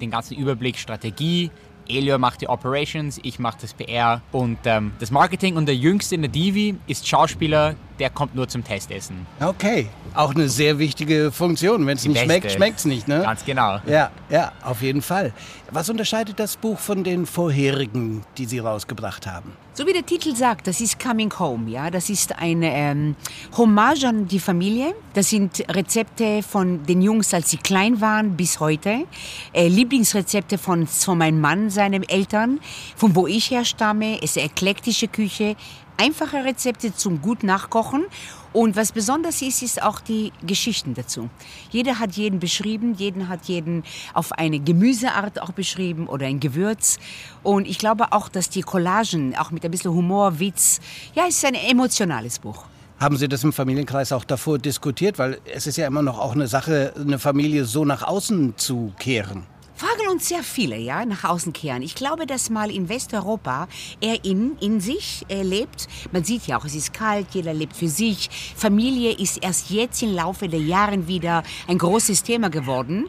den 0.00 0.10
ganzen 0.10 0.36
Überblick, 0.36 0.78
Strategie. 0.78 1.50
Elio 1.88 2.18
macht 2.18 2.40
die 2.40 2.48
Operations, 2.48 3.20
ich 3.22 3.38
mache 3.38 3.58
das 3.60 3.74
PR 3.74 4.22
und 4.32 4.58
ähm, 4.64 4.92
das 5.00 5.10
Marketing. 5.10 5.56
Und 5.56 5.66
der 5.66 5.76
Jüngste 5.76 6.14
in 6.14 6.22
der 6.22 6.30
Divi 6.30 6.76
ist 6.86 7.06
Schauspieler, 7.06 7.74
der 7.98 8.10
kommt 8.10 8.34
nur 8.34 8.48
zum 8.48 8.64
Testessen. 8.64 9.26
Okay, 9.40 9.88
auch 10.14 10.34
eine 10.34 10.48
sehr 10.48 10.78
wichtige 10.78 11.30
Funktion. 11.32 11.86
Wenn 11.86 11.96
es 11.96 12.04
nicht 12.04 12.14
beste. 12.14 12.26
schmeckt, 12.26 12.52
schmeckt 12.52 12.78
es 12.78 12.84
nicht, 12.84 13.08
ne? 13.08 13.20
Ganz 13.22 13.44
genau. 13.44 13.78
Ja, 13.86 14.10
ja, 14.28 14.52
auf 14.62 14.82
jeden 14.82 15.02
Fall. 15.02 15.32
Was 15.70 15.88
unterscheidet 15.88 16.38
das 16.38 16.56
Buch 16.56 16.78
von 16.78 17.02
den 17.04 17.26
vorherigen, 17.26 18.22
die 18.38 18.44
Sie 18.44 18.58
rausgebracht 18.58 19.26
haben? 19.26 19.52
So 19.72 19.84
wie 19.88 19.92
der 19.92 20.06
Titel 20.06 20.36
sagt, 20.36 20.68
das 20.68 20.80
ist 20.80 21.00
Coming 21.00 21.36
Home, 21.36 21.68
ja. 21.68 21.90
Das 21.90 22.08
ist 22.08 22.38
eine 22.38 22.72
ähm, 22.72 23.16
Hommage 23.56 24.04
an 24.04 24.28
die 24.28 24.38
Familie. 24.38 24.94
Das 25.14 25.30
sind 25.30 25.64
Rezepte 25.68 26.44
von 26.44 26.84
den 26.86 27.02
Jungs, 27.02 27.34
als 27.34 27.50
sie 27.50 27.56
klein 27.56 28.00
waren, 28.00 28.36
bis 28.36 28.60
heute. 28.60 29.04
Äh, 29.52 29.66
Lieblingsrezepte 29.66 30.58
von, 30.58 30.86
von 30.86 31.18
meinem 31.18 31.40
Mann, 31.40 31.70
seinen 31.70 32.08
Eltern, 32.08 32.60
von 32.94 33.16
wo 33.16 33.26
ich 33.26 33.50
herstamme. 33.50 34.18
Es 34.22 34.30
ist 34.30 34.38
eine 34.38 34.46
eklektische 34.46 35.08
Küche. 35.08 35.56
Einfache 35.96 36.44
Rezepte 36.44 36.94
zum 36.94 37.20
gut 37.22 37.42
nachkochen. 37.42 38.04
Und 38.52 38.76
was 38.76 38.92
besonders 38.92 39.42
ist, 39.42 39.62
ist 39.62 39.82
auch 39.82 39.98
die 40.00 40.32
Geschichten 40.46 40.94
dazu. 40.94 41.28
Jeder 41.70 41.98
hat 41.98 42.12
jeden 42.12 42.38
beschrieben, 42.38 42.94
jeden 42.94 43.28
hat 43.28 43.46
jeden 43.46 43.82
auf 44.12 44.30
eine 44.32 44.60
Gemüseart 44.60 45.42
auch 45.42 45.50
beschrieben 45.50 46.06
oder 46.06 46.26
ein 46.26 46.38
Gewürz. 46.38 46.98
Und 47.42 47.66
ich 47.66 47.78
glaube 47.78 48.12
auch, 48.12 48.28
dass 48.28 48.48
die 48.50 48.62
Collagen, 48.62 49.36
auch 49.36 49.50
mit 49.50 49.64
ein 49.64 49.72
bisschen 49.72 49.92
Humor, 49.92 50.38
Witz, 50.38 50.80
ja, 51.14 51.24
es 51.28 51.36
ist 51.36 51.44
ein 51.44 51.54
emotionales 51.54 52.38
Buch. 52.38 52.64
Haben 53.00 53.16
Sie 53.16 53.28
das 53.28 53.42
im 53.42 53.52
Familienkreis 53.52 54.12
auch 54.12 54.24
davor 54.24 54.58
diskutiert? 54.58 55.18
Weil 55.18 55.38
es 55.52 55.66
ist 55.66 55.76
ja 55.76 55.86
immer 55.88 56.02
noch 56.02 56.20
auch 56.20 56.32
eine 56.32 56.46
Sache, 56.46 56.94
eine 56.96 57.18
Familie 57.18 57.64
so 57.64 57.84
nach 57.84 58.04
außen 58.04 58.56
zu 58.56 58.92
kehren. 59.00 59.46
Fragen 59.76 60.08
uns 60.12 60.28
sehr 60.28 60.44
viele, 60.44 60.78
ja, 60.78 61.04
nach 61.04 61.24
außen 61.24 61.52
kehren. 61.52 61.82
Ich 61.82 61.96
glaube, 61.96 62.26
dass 62.26 62.48
mal 62.48 62.70
in 62.70 62.88
Westeuropa 62.88 63.66
er 64.00 64.24
in, 64.24 64.56
in 64.60 64.80
sich 64.80 65.26
äh, 65.28 65.42
lebt. 65.42 65.88
Man 66.12 66.22
sieht 66.22 66.46
ja 66.46 66.58
auch, 66.58 66.64
es 66.64 66.76
ist 66.76 66.92
kalt, 66.92 67.26
jeder 67.32 67.52
lebt 67.52 67.74
für 67.74 67.88
sich. 67.88 68.30
Familie 68.56 69.10
ist 69.10 69.42
erst 69.42 69.70
jetzt 69.70 70.00
im 70.02 70.14
Laufe 70.14 70.48
der 70.48 70.60
Jahre 70.60 71.08
wieder 71.08 71.42
ein 71.66 71.78
großes 71.78 72.22
Thema 72.22 72.50
geworden. 72.50 73.06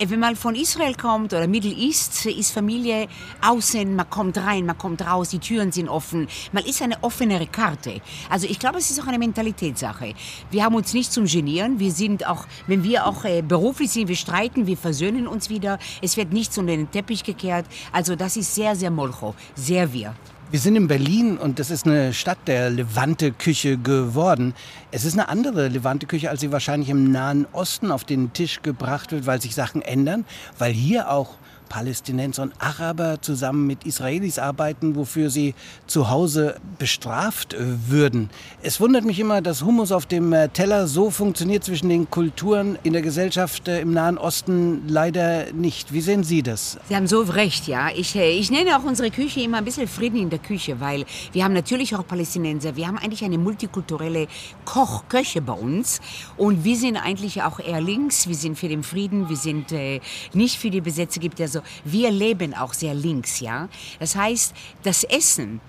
Wenn 0.00 0.18
man 0.18 0.34
von 0.34 0.56
Israel 0.56 0.96
kommt 0.96 1.32
oder 1.32 1.46
Middle 1.46 1.72
East, 1.72 2.26
ist 2.26 2.50
Familie 2.50 3.06
außen, 3.40 3.94
man 3.94 4.10
kommt 4.10 4.36
rein, 4.38 4.66
man 4.66 4.76
kommt 4.76 5.06
raus, 5.06 5.28
die 5.28 5.38
Türen 5.38 5.70
sind 5.70 5.88
offen. 5.88 6.26
Man 6.50 6.64
ist 6.64 6.82
eine 6.82 7.00
offenere 7.04 7.46
Karte. 7.46 8.00
Also 8.28 8.48
ich 8.48 8.58
glaube, 8.58 8.78
es 8.78 8.90
ist 8.90 9.00
auch 9.00 9.06
eine 9.06 9.20
Mentalitätssache. 9.20 10.14
Wir 10.50 10.64
haben 10.64 10.74
uns 10.74 10.92
nicht 10.94 11.12
zum 11.12 11.26
Genieren. 11.26 11.78
Wir 11.78 11.92
sind 11.92 12.26
auch, 12.26 12.46
wenn 12.66 12.82
wir 12.82 13.06
auch 13.06 13.24
äh, 13.24 13.42
beruflich 13.42 13.92
sind, 13.92 14.08
wir 14.08 14.16
streiten, 14.16 14.66
wir 14.66 14.76
versöhnen 14.76 15.28
uns 15.28 15.48
wieder. 15.48 15.78
Es 16.02 16.16
wird 16.16 16.32
nichts 16.32 16.58
unter 16.58 16.74
den 16.74 16.90
Teppich 16.90 17.22
gekehrt. 17.22 17.66
Also 17.92 18.16
das 18.16 18.36
ist 18.36 18.52
sehr, 18.52 18.74
sehr 18.74 18.90
Molcho, 18.90 19.36
sehr 19.54 19.92
wir. 19.92 20.16
Wir 20.50 20.60
sind 20.60 20.76
in 20.76 20.86
Berlin 20.86 21.36
und 21.36 21.58
das 21.58 21.70
ist 21.70 21.86
eine 21.86 22.12
Stadt 22.12 22.38
der 22.46 22.70
Levante-Küche 22.70 23.76
geworden. 23.76 24.54
Es 24.92 25.04
ist 25.04 25.14
eine 25.14 25.28
andere 25.28 25.68
Levante-Küche, 25.68 26.30
als 26.30 26.40
sie 26.40 26.52
wahrscheinlich 26.52 26.90
im 26.90 27.10
Nahen 27.10 27.46
Osten 27.52 27.90
auf 27.90 28.04
den 28.04 28.32
Tisch 28.32 28.62
gebracht 28.62 29.10
wird, 29.10 29.26
weil 29.26 29.40
sich 29.40 29.54
Sachen 29.54 29.82
ändern, 29.82 30.24
weil 30.58 30.72
hier 30.72 31.10
auch 31.10 31.34
Palästinenser 31.68 32.42
und 32.42 32.52
Araber 32.58 33.20
zusammen 33.20 33.66
mit 33.66 33.84
Israelis 33.84 34.38
arbeiten, 34.38 34.96
wofür 34.96 35.30
sie 35.30 35.54
zu 35.86 36.10
Hause 36.10 36.56
bestraft 36.78 37.54
äh, 37.54 37.58
würden. 37.88 38.30
Es 38.62 38.80
wundert 38.80 39.04
mich 39.04 39.18
immer, 39.20 39.42
dass 39.42 39.62
Hummus 39.62 39.92
auf 39.92 40.06
dem 40.06 40.32
äh, 40.32 40.48
Teller 40.48 40.86
so 40.86 41.10
funktioniert 41.10 41.64
zwischen 41.64 41.88
den 41.88 42.10
Kulturen 42.10 42.78
in 42.82 42.92
der 42.92 43.02
Gesellschaft 43.02 43.68
äh, 43.68 43.80
im 43.80 43.92
Nahen 43.92 44.18
Osten 44.18 44.88
leider 44.88 45.52
nicht. 45.52 45.92
Wie 45.92 46.00
sehen 46.00 46.24
Sie 46.24 46.42
das? 46.42 46.78
Sie 46.88 46.96
haben 46.96 47.06
so 47.06 47.22
recht, 47.22 47.66
ja. 47.66 47.88
Ich, 47.94 48.14
ich 48.16 48.50
nenne 48.50 48.76
auch 48.76 48.84
unsere 48.84 49.10
Küche 49.10 49.40
immer 49.40 49.58
ein 49.58 49.64
bisschen 49.64 49.88
Frieden 49.88 50.18
in 50.18 50.30
der 50.30 50.38
Küche, 50.38 50.80
weil 50.80 51.04
wir 51.32 51.44
haben 51.44 51.54
natürlich 51.54 51.94
auch 51.94 52.06
Palästinenser. 52.06 52.76
Wir 52.76 52.86
haben 52.86 52.98
eigentlich 52.98 53.24
eine 53.24 53.38
multikulturelle 53.38 54.28
Koch 54.64 55.04
Köche 55.08 55.40
bei 55.40 55.52
uns 55.52 56.00
und 56.36 56.64
wir 56.64 56.76
sind 56.76 56.96
eigentlich 56.96 57.42
auch 57.42 57.60
eher 57.60 57.80
links. 57.80 58.28
Wir 58.28 58.34
sind 58.34 58.58
für 58.58 58.68
den 58.68 58.82
Frieden, 58.82 59.28
wir 59.28 59.36
sind 59.36 59.72
äh, 59.72 60.00
nicht 60.32 60.58
für 60.58 60.70
die 60.70 60.80
Besetzer. 60.80 61.20
Gibt 61.20 61.38
ja 61.38 61.48
so, 61.54 61.62
wir 61.84 62.10
leben 62.10 62.54
auch 62.54 62.74
sehr 62.74 62.94
links, 62.94 63.40
ja. 63.40 63.68
Das 63.98 64.14
heißt, 64.16 64.54
das 64.82 65.04
Essen 65.04 65.60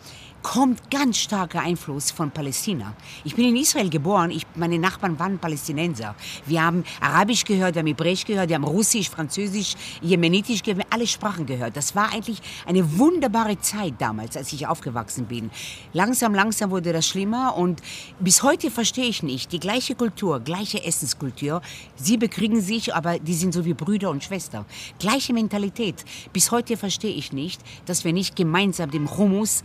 kommt 0.45 0.91
ganz 0.91 1.17
starker 1.17 1.61
Einfluss 1.61 2.11
von 2.11 2.29
Palästina. 2.29 2.93
Ich 3.23 3.35
bin 3.35 3.49
in 3.49 3.55
Israel 3.55 3.89
geboren, 3.89 4.29
ich, 4.29 4.45
meine 4.53 4.77
Nachbarn 4.77 5.17
waren 5.17 5.39
Palästinenser. 5.39 6.13
Wir 6.45 6.63
haben 6.63 6.83
Arabisch 7.01 7.43
gehört, 7.45 7.73
wir 7.73 7.79
haben 7.79 7.87
Hebräisch 7.87 8.25
gehört, 8.25 8.49
wir 8.49 8.55
haben 8.55 8.63
Russisch, 8.63 9.09
Französisch, 9.09 9.73
Jemenitisch 10.01 10.61
gehört, 10.61 10.77
wir 10.77 10.83
haben 10.83 10.93
alle 10.93 11.07
Sprachen 11.07 11.47
gehört. 11.47 11.75
Das 11.75 11.95
war 11.95 12.13
eigentlich 12.13 12.43
eine 12.67 12.99
wunderbare 12.99 13.59
Zeit 13.59 13.95
damals, 13.97 14.37
als 14.37 14.53
ich 14.53 14.67
aufgewachsen 14.67 15.25
bin. 15.25 15.49
Langsam, 15.93 16.35
langsam 16.35 16.69
wurde 16.69 16.93
das 16.93 17.07
schlimmer 17.07 17.57
und 17.57 17.81
bis 18.19 18.43
heute 18.43 18.69
verstehe 18.69 19.07
ich 19.07 19.23
nicht, 19.23 19.51
die 19.51 19.59
gleiche 19.59 19.95
Kultur, 19.95 20.41
gleiche 20.41 20.85
Essenskultur, 20.85 21.63
sie 21.95 22.17
bekriegen 22.17 22.61
sich, 22.61 22.93
aber 22.93 23.17
die 23.17 23.33
sind 23.33 23.51
so 23.51 23.65
wie 23.65 23.73
Brüder 23.73 24.11
und 24.11 24.23
Schwester. 24.23 24.65
Gleiche 24.99 25.33
Mentalität. 25.33 26.05
Bis 26.33 26.51
heute 26.51 26.77
verstehe 26.77 27.15
ich 27.15 27.33
nicht, 27.33 27.61
dass 27.87 28.03
wir 28.03 28.13
nicht 28.13 28.35
gemeinsam 28.35 28.91
dem 28.91 29.09
Hummus 29.17 29.63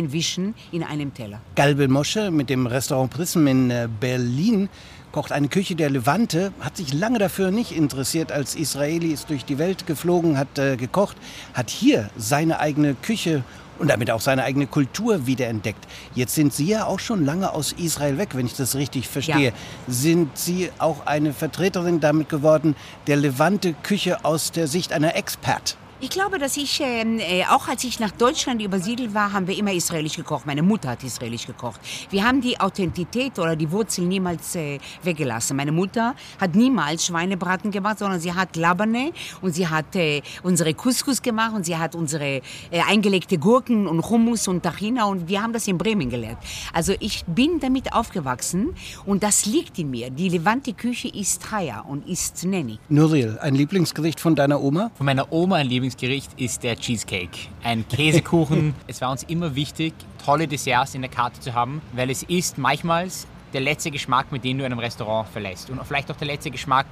zusammenwischen 0.00 0.54
in 0.72 0.82
einem 0.82 1.12
Teller. 1.14 1.40
Galbel 1.54 1.88
Mosche 1.88 2.30
mit 2.30 2.50
dem 2.50 2.66
Restaurant 2.66 3.10
Prism 3.10 3.46
in 3.46 3.70
äh, 3.70 3.88
Berlin 4.00 4.68
kocht 5.12 5.32
eine 5.32 5.48
Küche 5.48 5.74
der 5.74 5.90
Levante, 5.90 6.52
hat 6.60 6.76
sich 6.76 6.92
lange 6.92 7.18
dafür 7.18 7.50
nicht 7.50 7.72
interessiert, 7.72 8.30
als 8.30 8.54
Israeli 8.54 9.08
ist 9.08 9.28
durch 9.28 9.44
die 9.44 9.58
Welt 9.58 9.86
geflogen, 9.86 10.38
hat 10.38 10.58
äh, 10.58 10.76
gekocht, 10.76 11.16
hat 11.52 11.68
hier 11.68 12.10
seine 12.16 12.60
eigene 12.60 12.94
Küche 12.94 13.42
und 13.80 13.88
damit 13.88 14.10
auch 14.10 14.20
seine 14.20 14.44
eigene 14.44 14.66
Kultur 14.66 15.26
wiederentdeckt. 15.26 15.88
Jetzt 16.14 16.34
sind 16.34 16.52
Sie 16.52 16.66
ja 16.66 16.84
auch 16.84 17.00
schon 17.00 17.24
lange 17.24 17.52
aus 17.52 17.72
Israel 17.72 18.18
weg, 18.18 18.30
wenn 18.34 18.46
ich 18.46 18.54
das 18.54 18.76
richtig 18.76 19.08
verstehe. 19.08 19.48
Ja. 19.48 19.52
Sind 19.88 20.36
Sie 20.36 20.70
auch 20.78 21.06
eine 21.06 21.32
Vertreterin 21.32 21.98
damit 21.98 22.28
geworden, 22.28 22.76
der 23.06 23.16
Levante-Küche 23.16 24.24
aus 24.24 24.52
der 24.52 24.68
Sicht 24.68 24.92
einer 24.92 25.16
Expat? 25.16 25.76
Ich 26.02 26.08
glaube, 26.08 26.38
dass 26.38 26.56
ich, 26.56 26.80
ähm, 26.82 27.18
äh, 27.18 27.44
auch 27.44 27.68
als 27.68 27.84
ich 27.84 28.00
nach 28.00 28.10
Deutschland 28.12 28.62
übersiedelt 28.62 29.12
war, 29.12 29.34
haben 29.34 29.46
wir 29.46 29.54
immer 29.58 29.74
israelisch 29.74 30.16
gekocht. 30.16 30.46
Meine 30.46 30.62
Mutter 30.62 30.88
hat 30.88 31.04
israelisch 31.04 31.46
gekocht. 31.46 31.78
Wir 32.08 32.24
haben 32.24 32.40
die 32.40 32.58
Authentität 32.58 33.38
oder 33.38 33.54
die 33.54 33.70
Wurzel 33.70 34.06
niemals 34.06 34.56
äh, 34.56 34.78
weggelassen. 35.02 35.58
Meine 35.58 35.72
Mutter 35.72 36.14
hat 36.40 36.54
niemals 36.54 37.04
Schweinebraten 37.04 37.70
gemacht, 37.70 37.98
sondern 37.98 38.18
sie 38.18 38.32
hat 38.32 38.56
Labane 38.56 39.12
und 39.42 39.54
sie 39.54 39.68
hat 39.68 39.94
äh, 39.94 40.22
unsere 40.42 40.72
Couscous 40.72 41.20
gemacht 41.20 41.52
und 41.54 41.66
sie 41.66 41.76
hat 41.76 41.94
unsere 41.94 42.40
äh, 42.70 42.80
eingelegte 42.88 43.36
Gurken 43.36 43.86
und 43.86 44.02
Hummus 44.08 44.48
und 44.48 44.62
Tahina 44.62 45.04
und 45.04 45.28
wir 45.28 45.42
haben 45.42 45.52
das 45.52 45.68
in 45.68 45.76
Bremen 45.76 46.08
gelernt. 46.08 46.38
Also 46.72 46.94
ich 46.98 47.26
bin 47.26 47.60
damit 47.60 47.92
aufgewachsen 47.92 48.74
und 49.04 49.22
das 49.22 49.44
liegt 49.44 49.78
in 49.78 49.90
mir. 49.90 50.08
Die 50.08 50.30
Levante-Küche 50.30 51.08
ist 51.08 51.50
Haya 51.50 51.80
und 51.80 52.08
ist 52.08 52.42
Nenni. 52.42 52.78
Nuril, 52.88 53.38
ein 53.42 53.54
Lieblingsgericht 53.54 54.18
von 54.18 54.34
deiner 54.34 54.62
Oma? 54.62 54.90
Von 54.96 55.04
meiner 55.04 55.30
Oma 55.30 55.56
ein 55.56 55.66
Lieblingsgericht 55.66 55.89
ist 56.36 56.62
der 56.62 56.76
Cheesecake. 56.76 57.48
Ein 57.62 57.86
Käsekuchen. 57.88 58.74
es 58.86 59.00
war 59.00 59.10
uns 59.10 59.22
immer 59.24 59.54
wichtig, 59.54 59.94
tolle 60.24 60.46
Desserts 60.46 60.94
in 60.94 61.02
der 61.02 61.10
Karte 61.10 61.40
zu 61.40 61.54
haben, 61.54 61.82
weil 61.92 62.10
es 62.10 62.22
ist 62.24 62.58
manchmal 62.58 63.08
der 63.52 63.60
letzte 63.60 63.90
Geschmack, 63.90 64.30
mit 64.32 64.44
dem 64.44 64.58
du 64.58 64.64
einem 64.64 64.78
Restaurant 64.78 65.28
verlässt. 65.28 65.70
Und 65.70 65.84
vielleicht 65.84 66.10
auch 66.10 66.16
der 66.16 66.28
letzte 66.28 66.50
Geschmack, 66.50 66.86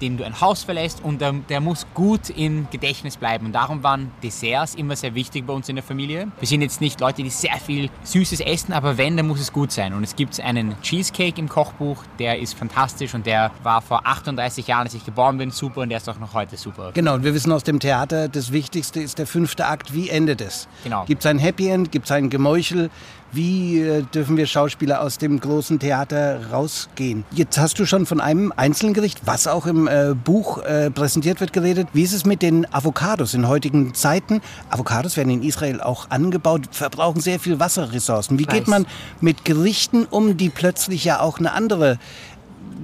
dem 0.00 0.16
du 0.16 0.24
ein 0.24 0.40
Haus 0.40 0.64
verlässt 0.64 1.02
und 1.02 1.20
der, 1.20 1.32
der 1.32 1.60
muss 1.60 1.86
gut 1.94 2.30
im 2.30 2.68
Gedächtnis 2.70 3.16
bleiben. 3.16 3.46
Und 3.46 3.52
darum 3.52 3.82
waren 3.82 4.10
Desserts 4.22 4.74
immer 4.74 4.96
sehr 4.96 5.14
wichtig 5.14 5.46
bei 5.46 5.52
uns 5.52 5.68
in 5.68 5.76
der 5.76 5.82
Familie. 5.82 6.28
Wir 6.38 6.48
sind 6.48 6.62
jetzt 6.62 6.80
nicht 6.80 7.00
Leute, 7.00 7.22
die 7.22 7.30
sehr 7.30 7.56
viel 7.56 7.90
Süßes 8.04 8.40
essen, 8.40 8.72
aber 8.72 8.98
wenn, 8.98 9.16
dann 9.16 9.26
muss 9.26 9.40
es 9.40 9.52
gut 9.52 9.72
sein. 9.72 9.92
Und 9.94 10.02
es 10.02 10.16
gibt 10.16 10.38
einen 10.40 10.80
Cheesecake 10.82 11.40
im 11.40 11.48
Kochbuch, 11.48 12.04
der 12.18 12.38
ist 12.38 12.54
fantastisch 12.54 13.14
und 13.14 13.26
der 13.26 13.50
war 13.62 13.82
vor 13.82 14.06
38 14.06 14.66
Jahren, 14.66 14.84
als 14.84 14.94
ich 14.94 15.04
geboren 15.04 15.38
bin, 15.38 15.50
super 15.50 15.82
und 15.82 15.88
der 15.90 15.98
ist 15.98 16.08
auch 16.08 16.18
noch 16.18 16.34
heute 16.34 16.56
super. 16.56 16.92
Genau, 16.94 17.14
und 17.14 17.24
wir 17.24 17.34
wissen 17.34 17.52
aus 17.52 17.64
dem 17.64 17.80
Theater, 17.80 18.28
das 18.28 18.52
Wichtigste 18.52 19.00
ist 19.00 19.18
der 19.18 19.26
fünfte 19.26 19.66
Akt. 19.66 19.94
Wie 19.94 20.08
endet 20.08 20.40
es? 20.40 20.68
Genau. 20.84 21.04
Gibt 21.04 21.22
es 21.22 21.26
ein 21.26 21.38
Happy 21.38 21.68
End? 21.68 21.92
Gibt 21.92 22.06
es 22.06 22.12
ein 22.12 22.30
Gemeuchel? 22.30 22.90
Wie 23.32 23.80
äh, 23.80 24.02
dürfen 24.02 24.36
wir 24.36 24.46
Schauspieler 24.46 25.02
aus 25.02 25.18
dem 25.18 25.38
großen 25.38 25.78
Theater 25.78 26.50
rausgehen? 26.50 27.24
Jetzt 27.30 27.58
hast 27.58 27.78
du 27.78 27.86
schon 27.86 28.04
von 28.04 28.20
einem 28.20 28.52
Einzelgericht, 28.56 29.20
was 29.24 29.46
auch 29.46 29.66
im 29.66 29.86
äh, 29.86 30.14
Buch 30.14 30.58
äh, 30.58 30.90
präsentiert 30.90 31.40
wird, 31.40 31.52
geredet. 31.52 31.86
Wie 31.92 32.02
ist 32.02 32.12
es 32.12 32.24
mit 32.24 32.42
den 32.42 32.72
Avocados 32.72 33.34
in 33.34 33.46
heutigen 33.46 33.94
Zeiten? 33.94 34.40
Avocados 34.68 35.16
werden 35.16 35.30
in 35.30 35.42
Israel 35.44 35.80
auch 35.80 36.10
angebaut, 36.10 36.62
verbrauchen 36.72 37.20
sehr 37.20 37.38
viel 37.38 37.60
Wasserressourcen. 37.60 38.38
Wie 38.40 38.46
geht 38.46 38.66
man 38.66 38.84
mit 39.20 39.44
Gerichten 39.44 40.06
um, 40.10 40.36
die 40.36 40.48
plötzlich 40.48 41.04
ja 41.04 41.20
auch 41.20 41.38
eine 41.38 41.52
andere 41.52 41.98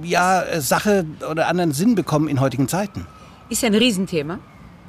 ja, 0.01 0.43
Sache 0.61 1.05
oder 1.29 1.47
anderen 1.49 1.73
Sinn 1.73 1.95
bekommen 1.95 2.29
in 2.29 2.39
heutigen 2.39 2.69
Zeiten? 2.69 3.05
Ist 3.49 3.65
ein 3.65 3.75
Riesenthema. 3.75 4.39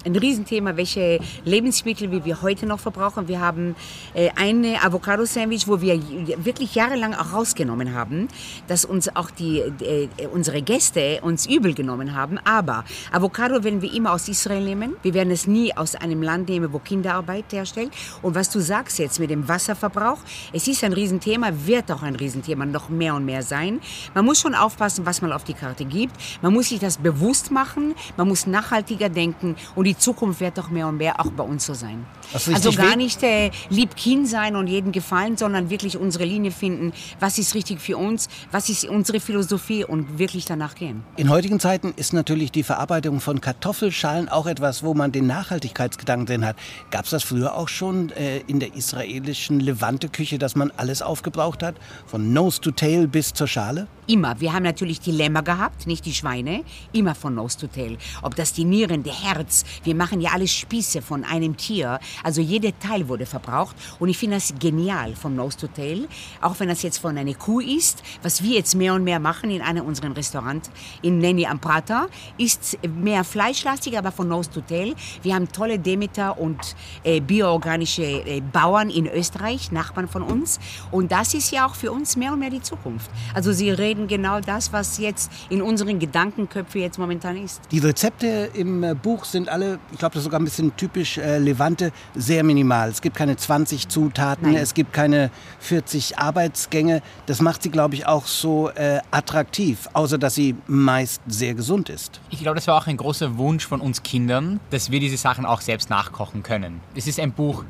Ein 0.05 0.15
Riesenthema, 0.15 0.77
welche 0.77 1.19
Lebensmittel 1.45 2.13
wie 2.13 2.25
wir 2.25 2.41
heute 2.41 2.67
noch 2.67 2.79
verbrauchen. 2.79 3.27
Wir 3.27 3.41
haben 3.41 3.75
äh, 4.15 4.31
eine 4.37 4.81
Avocado-Sandwich, 4.85 5.67
wo 5.67 5.81
wir 5.81 6.01
wirklich 6.45 6.77
jahrelang 6.77 7.15
auch 7.15 7.33
rausgenommen 7.33 7.95
haben, 7.95 8.29
dass 8.69 8.85
uns 8.85 9.15
auch 9.17 9.31
die, 9.33 9.59
äh, 9.59 10.09
unsere 10.33 10.63
Gäste 10.63 11.19
uns 11.23 11.47
übel 11.47 11.75
genommen 11.75 12.15
haben. 12.15 12.39
Aber 12.45 12.85
Avocado 13.11 13.65
werden 13.65 13.83
wir 13.83 13.93
immer 13.93 14.13
aus 14.13 14.29
Israel 14.29 14.63
nehmen. 14.63 14.95
Wir 15.03 15.15
werden 15.15 15.33
es 15.33 15.49
nie 15.49 15.77
aus 15.77 15.97
einem 15.97 16.23
Land 16.23 16.49
nehmen, 16.49 16.73
wo 16.73 16.79
Kinderarbeit 16.79 17.53
herstellt. 17.53 17.91
Und 18.23 18.37
was 18.37 18.51
du 18.51 18.61
sagst 18.61 19.01
jetzt 19.01 19.19
mit 19.19 19.31
dem 19.31 19.49
Wasserverbrauch, 19.49 20.19
es 20.53 20.69
ist 20.69 20.85
ein 20.85 20.93
Riesenthema, 20.93 21.51
wird 21.67 21.91
auch 21.91 22.03
ein 22.03 22.15
Riesenthema 22.15 22.67
noch 22.67 22.89
mehr 22.89 23.17
und 23.17 23.25
mehr 23.25 23.43
sein. 23.43 23.81
Man 24.15 24.25
muss 24.25 24.41
schon 24.41 24.55
aufpassen, 24.55 25.05
was 25.05 25.23
man 25.23 25.33
auf 25.33 25.43
die 25.43 25.55
Karte 25.55 25.85
gibt. 25.85 26.15
Man 26.41 26.53
muss 26.53 26.69
sich 26.69 26.79
das 26.79 26.99
bewusst 26.99 27.51
machen. 27.51 27.97
Man 28.17 28.29
muss 28.29 28.47
nachhaltiger 28.47 29.09
denken. 29.09 29.57
Und 29.75 29.88
die 29.89 29.97
Zukunft 29.97 30.41
wird 30.41 30.59
doch 30.59 30.69
mehr 30.69 30.87
und 30.87 30.99
mehr 30.99 31.19
auch 31.19 31.31
bei 31.31 31.43
uns 31.43 31.65
so 31.65 31.73
sein. 31.73 32.05
Also 32.35 32.51
richtig 32.51 32.77
gar 32.77 32.95
nicht 32.95 33.23
äh, 33.23 33.51
lieb 33.71 33.97
Kind 33.97 34.29
sein 34.29 34.55
und 34.55 34.67
jedem 34.67 34.93
gefallen, 34.93 35.39
sondern 35.39 35.71
wirklich 35.71 35.97
unsere 35.97 36.25
Linie 36.25 36.51
finden. 36.51 36.93
Was 37.21 37.39
ist 37.39 37.55
richtig 37.55 37.81
für 37.81 37.97
uns? 37.97 38.29
Was 38.53 38.69
ist 38.69 38.85
unsere 38.85 39.19
Philosophie? 39.19 39.85
Und 39.85 40.19
wirklich 40.19 40.45
danach 40.45 40.75
gehen. 40.75 41.05
In 41.17 41.31
heutigen 41.31 41.59
Zeiten 41.59 41.95
ist 41.97 42.13
natürlich 42.13 42.53
die 42.53 42.63
Verarbeitung 42.63 43.21
von 43.21 43.41
Kartoffelschalen 43.41 44.29
auch 44.29 44.47
etwas, 44.47 44.83
wo 44.83 44.93
man 44.93 45.11
den 45.11 45.27
Nachhaltigkeitsgedanken 45.27 46.27
drin 46.27 46.45
hat. 46.45 46.57
Gab 46.91 47.07
es 47.07 47.11
das 47.11 47.23
früher 47.23 47.55
auch 47.55 47.69
schon 47.69 48.11
äh, 48.11 48.41
in 48.41 48.61
der 48.61 48.75
israelischen 48.75 49.59
Levante-Küche, 49.59 50.39
dass 50.39 50.55
man 50.55 50.71
alles 50.77 51.01
aufgebraucht 51.01 51.63
hat? 51.63 51.77
Von 52.07 52.35
Nose 52.35 52.61
to 52.61 52.73
Tail 52.73 53.09
bis 53.09 53.33
zur 53.33 53.49
Schale? 53.49 53.87
Immer. 54.11 54.41
Wir 54.41 54.55
haben 54.55 54.63
natürlich 54.63 55.01
die 55.01 55.11
Lämmer 55.11 55.43
gehabt, 55.43 55.87
nicht 55.87 56.07
die 56.07 56.15
Schweine. 56.15 56.65
Immer 56.95 57.15
von 57.15 57.37
Tail. 57.75 57.99
Ob 58.23 58.35
das 58.37 58.55
die 58.55 58.65
Nieren, 58.65 59.03
der 59.03 59.13
Herz. 59.13 59.67
Wir 59.85 59.95
machen 59.95 60.23
ja 60.23 60.31
alles 60.33 60.51
Spieße 60.51 61.03
von 61.03 61.25
einem 61.25 61.59
Tier. 61.59 62.01
Also 62.25 62.41
jeder 62.41 62.77
Teil 62.79 63.07
wurde 63.09 63.27
verbraucht. 63.27 63.77
Und 63.99 64.09
ich 64.09 64.17
finde 64.17 64.37
das 64.37 64.55
genial 64.59 65.15
vom 65.15 65.37
Tail. 65.75 66.09
Auch 66.41 66.59
wenn 66.59 66.69
das 66.69 66.81
jetzt 66.81 66.97
von 66.97 67.19
einer 67.19 67.35
Kuh 67.35 67.61
ist. 67.61 68.03
Was 68.23 68.43
wir 68.43 68.57
jetzt 68.57 68.75
mehr 68.75 68.95
und 68.95 69.05
mehr 69.05 69.21
machen 69.21 69.51
in 69.51 69.61
einem 69.61 69.85
unserer 69.85 70.17
Restaurants 70.17 70.71
in 71.03 71.19
Nenni 71.19 71.45
am 71.45 71.61
Prater, 71.61 72.09
ist 72.39 72.79
mehr 72.89 73.25
fleischlastig, 73.25 73.99
aber 73.99 74.11
von 74.11 74.31
Tail. 74.67 74.95
Wir 75.23 75.35
haben 75.35 75.53
tolle 75.53 75.79
Demeter 75.79 76.39
und 76.39 76.77
äh, 77.05 77.21
bioorganische 77.21 78.05
äh, 78.05 78.41
Bauern 78.41 78.89
in 78.89 79.07
Österreich, 79.07 79.71
Nachbarn 79.71 80.09
von 80.09 80.23
uns. 80.23 80.59
Und 80.91 81.13
das 81.13 81.35
ist 81.35 81.51
ja 81.51 81.67
auch 81.67 81.75
für 81.75 81.93
uns 81.93 82.17
mehr 82.17 82.33
und 82.33 82.39
mehr 82.39 82.49
die 82.49 82.63
Zukunft. 82.63 83.11
Also 83.35 83.53
sie 83.53 83.69
reden 83.69 83.98
genau 84.07 84.41
das, 84.41 84.73
was 84.73 84.99
jetzt 84.99 85.31
in 85.49 85.63
unseren 85.63 85.99
Gedankenköpfen 85.99 86.81
jetzt 86.81 86.99
momentan 86.99 87.37
ist. 87.37 87.61
Die 87.71 87.79
Rezepte 87.79 88.51
im 88.55 88.85
äh, 88.85 88.95
Buch 88.95 89.25
sind 89.25 89.49
alle, 89.49 89.79
ich 89.93 89.99
glaube, 89.99 90.15
das 90.15 90.21
ist 90.21 90.25
sogar 90.25 90.41
ein 90.41 90.45
bisschen 90.45 90.77
typisch 90.77 91.19
äh, 91.19 91.39
Levante, 91.39 91.93
sehr 92.15 92.45
minimal. 92.45 92.91
Es 92.91 93.01
gibt 93.01 93.17
keine 93.17 93.37
20 93.37 93.89
Zutaten, 93.89 94.53
Nein. 94.53 94.63
es 94.63 94.75
gibt 94.75 94.93
keine 94.93 95.31
40 95.61 96.19
Arbeitsgänge. 96.19 97.03
Das 97.27 97.41
macht 97.41 97.63
sie, 97.63 97.71
glaube 97.71 97.95
ich, 97.95 98.07
auch 98.07 98.27
so 98.27 98.71
äh, 98.71 99.01
attraktiv, 99.11 99.89
außer 99.93 100.19
dass 100.19 100.35
sie 100.35 100.55
meist 100.67 101.23
sehr 101.27 101.55
gesund 101.55 101.89
ist. 101.89 102.21
Ich 102.31 102.41
glaube, 102.41 102.57
das 102.57 102.67
war 102.67 102.77
auch 102.77 102.87
ein 102.87 102.97
großer 102.97 103.39
Wunsch 103.39 103.67
von 103.67 103.81
uns 103.81 104.03
Kindern, 104.03 104.61
dass 104.71 104.91
wir 104.91 105.01
diese 105.01 105.17
Sachen 105.17 105.47
auch 105.47 105.61
selbst 105.61 105.91
nachkochen 105.91 106.43
können. 106.43 106.81
Es 106.95 107.07
ist 107.07 107.19
ein 107.19 107.33
Buch 107.33 107.65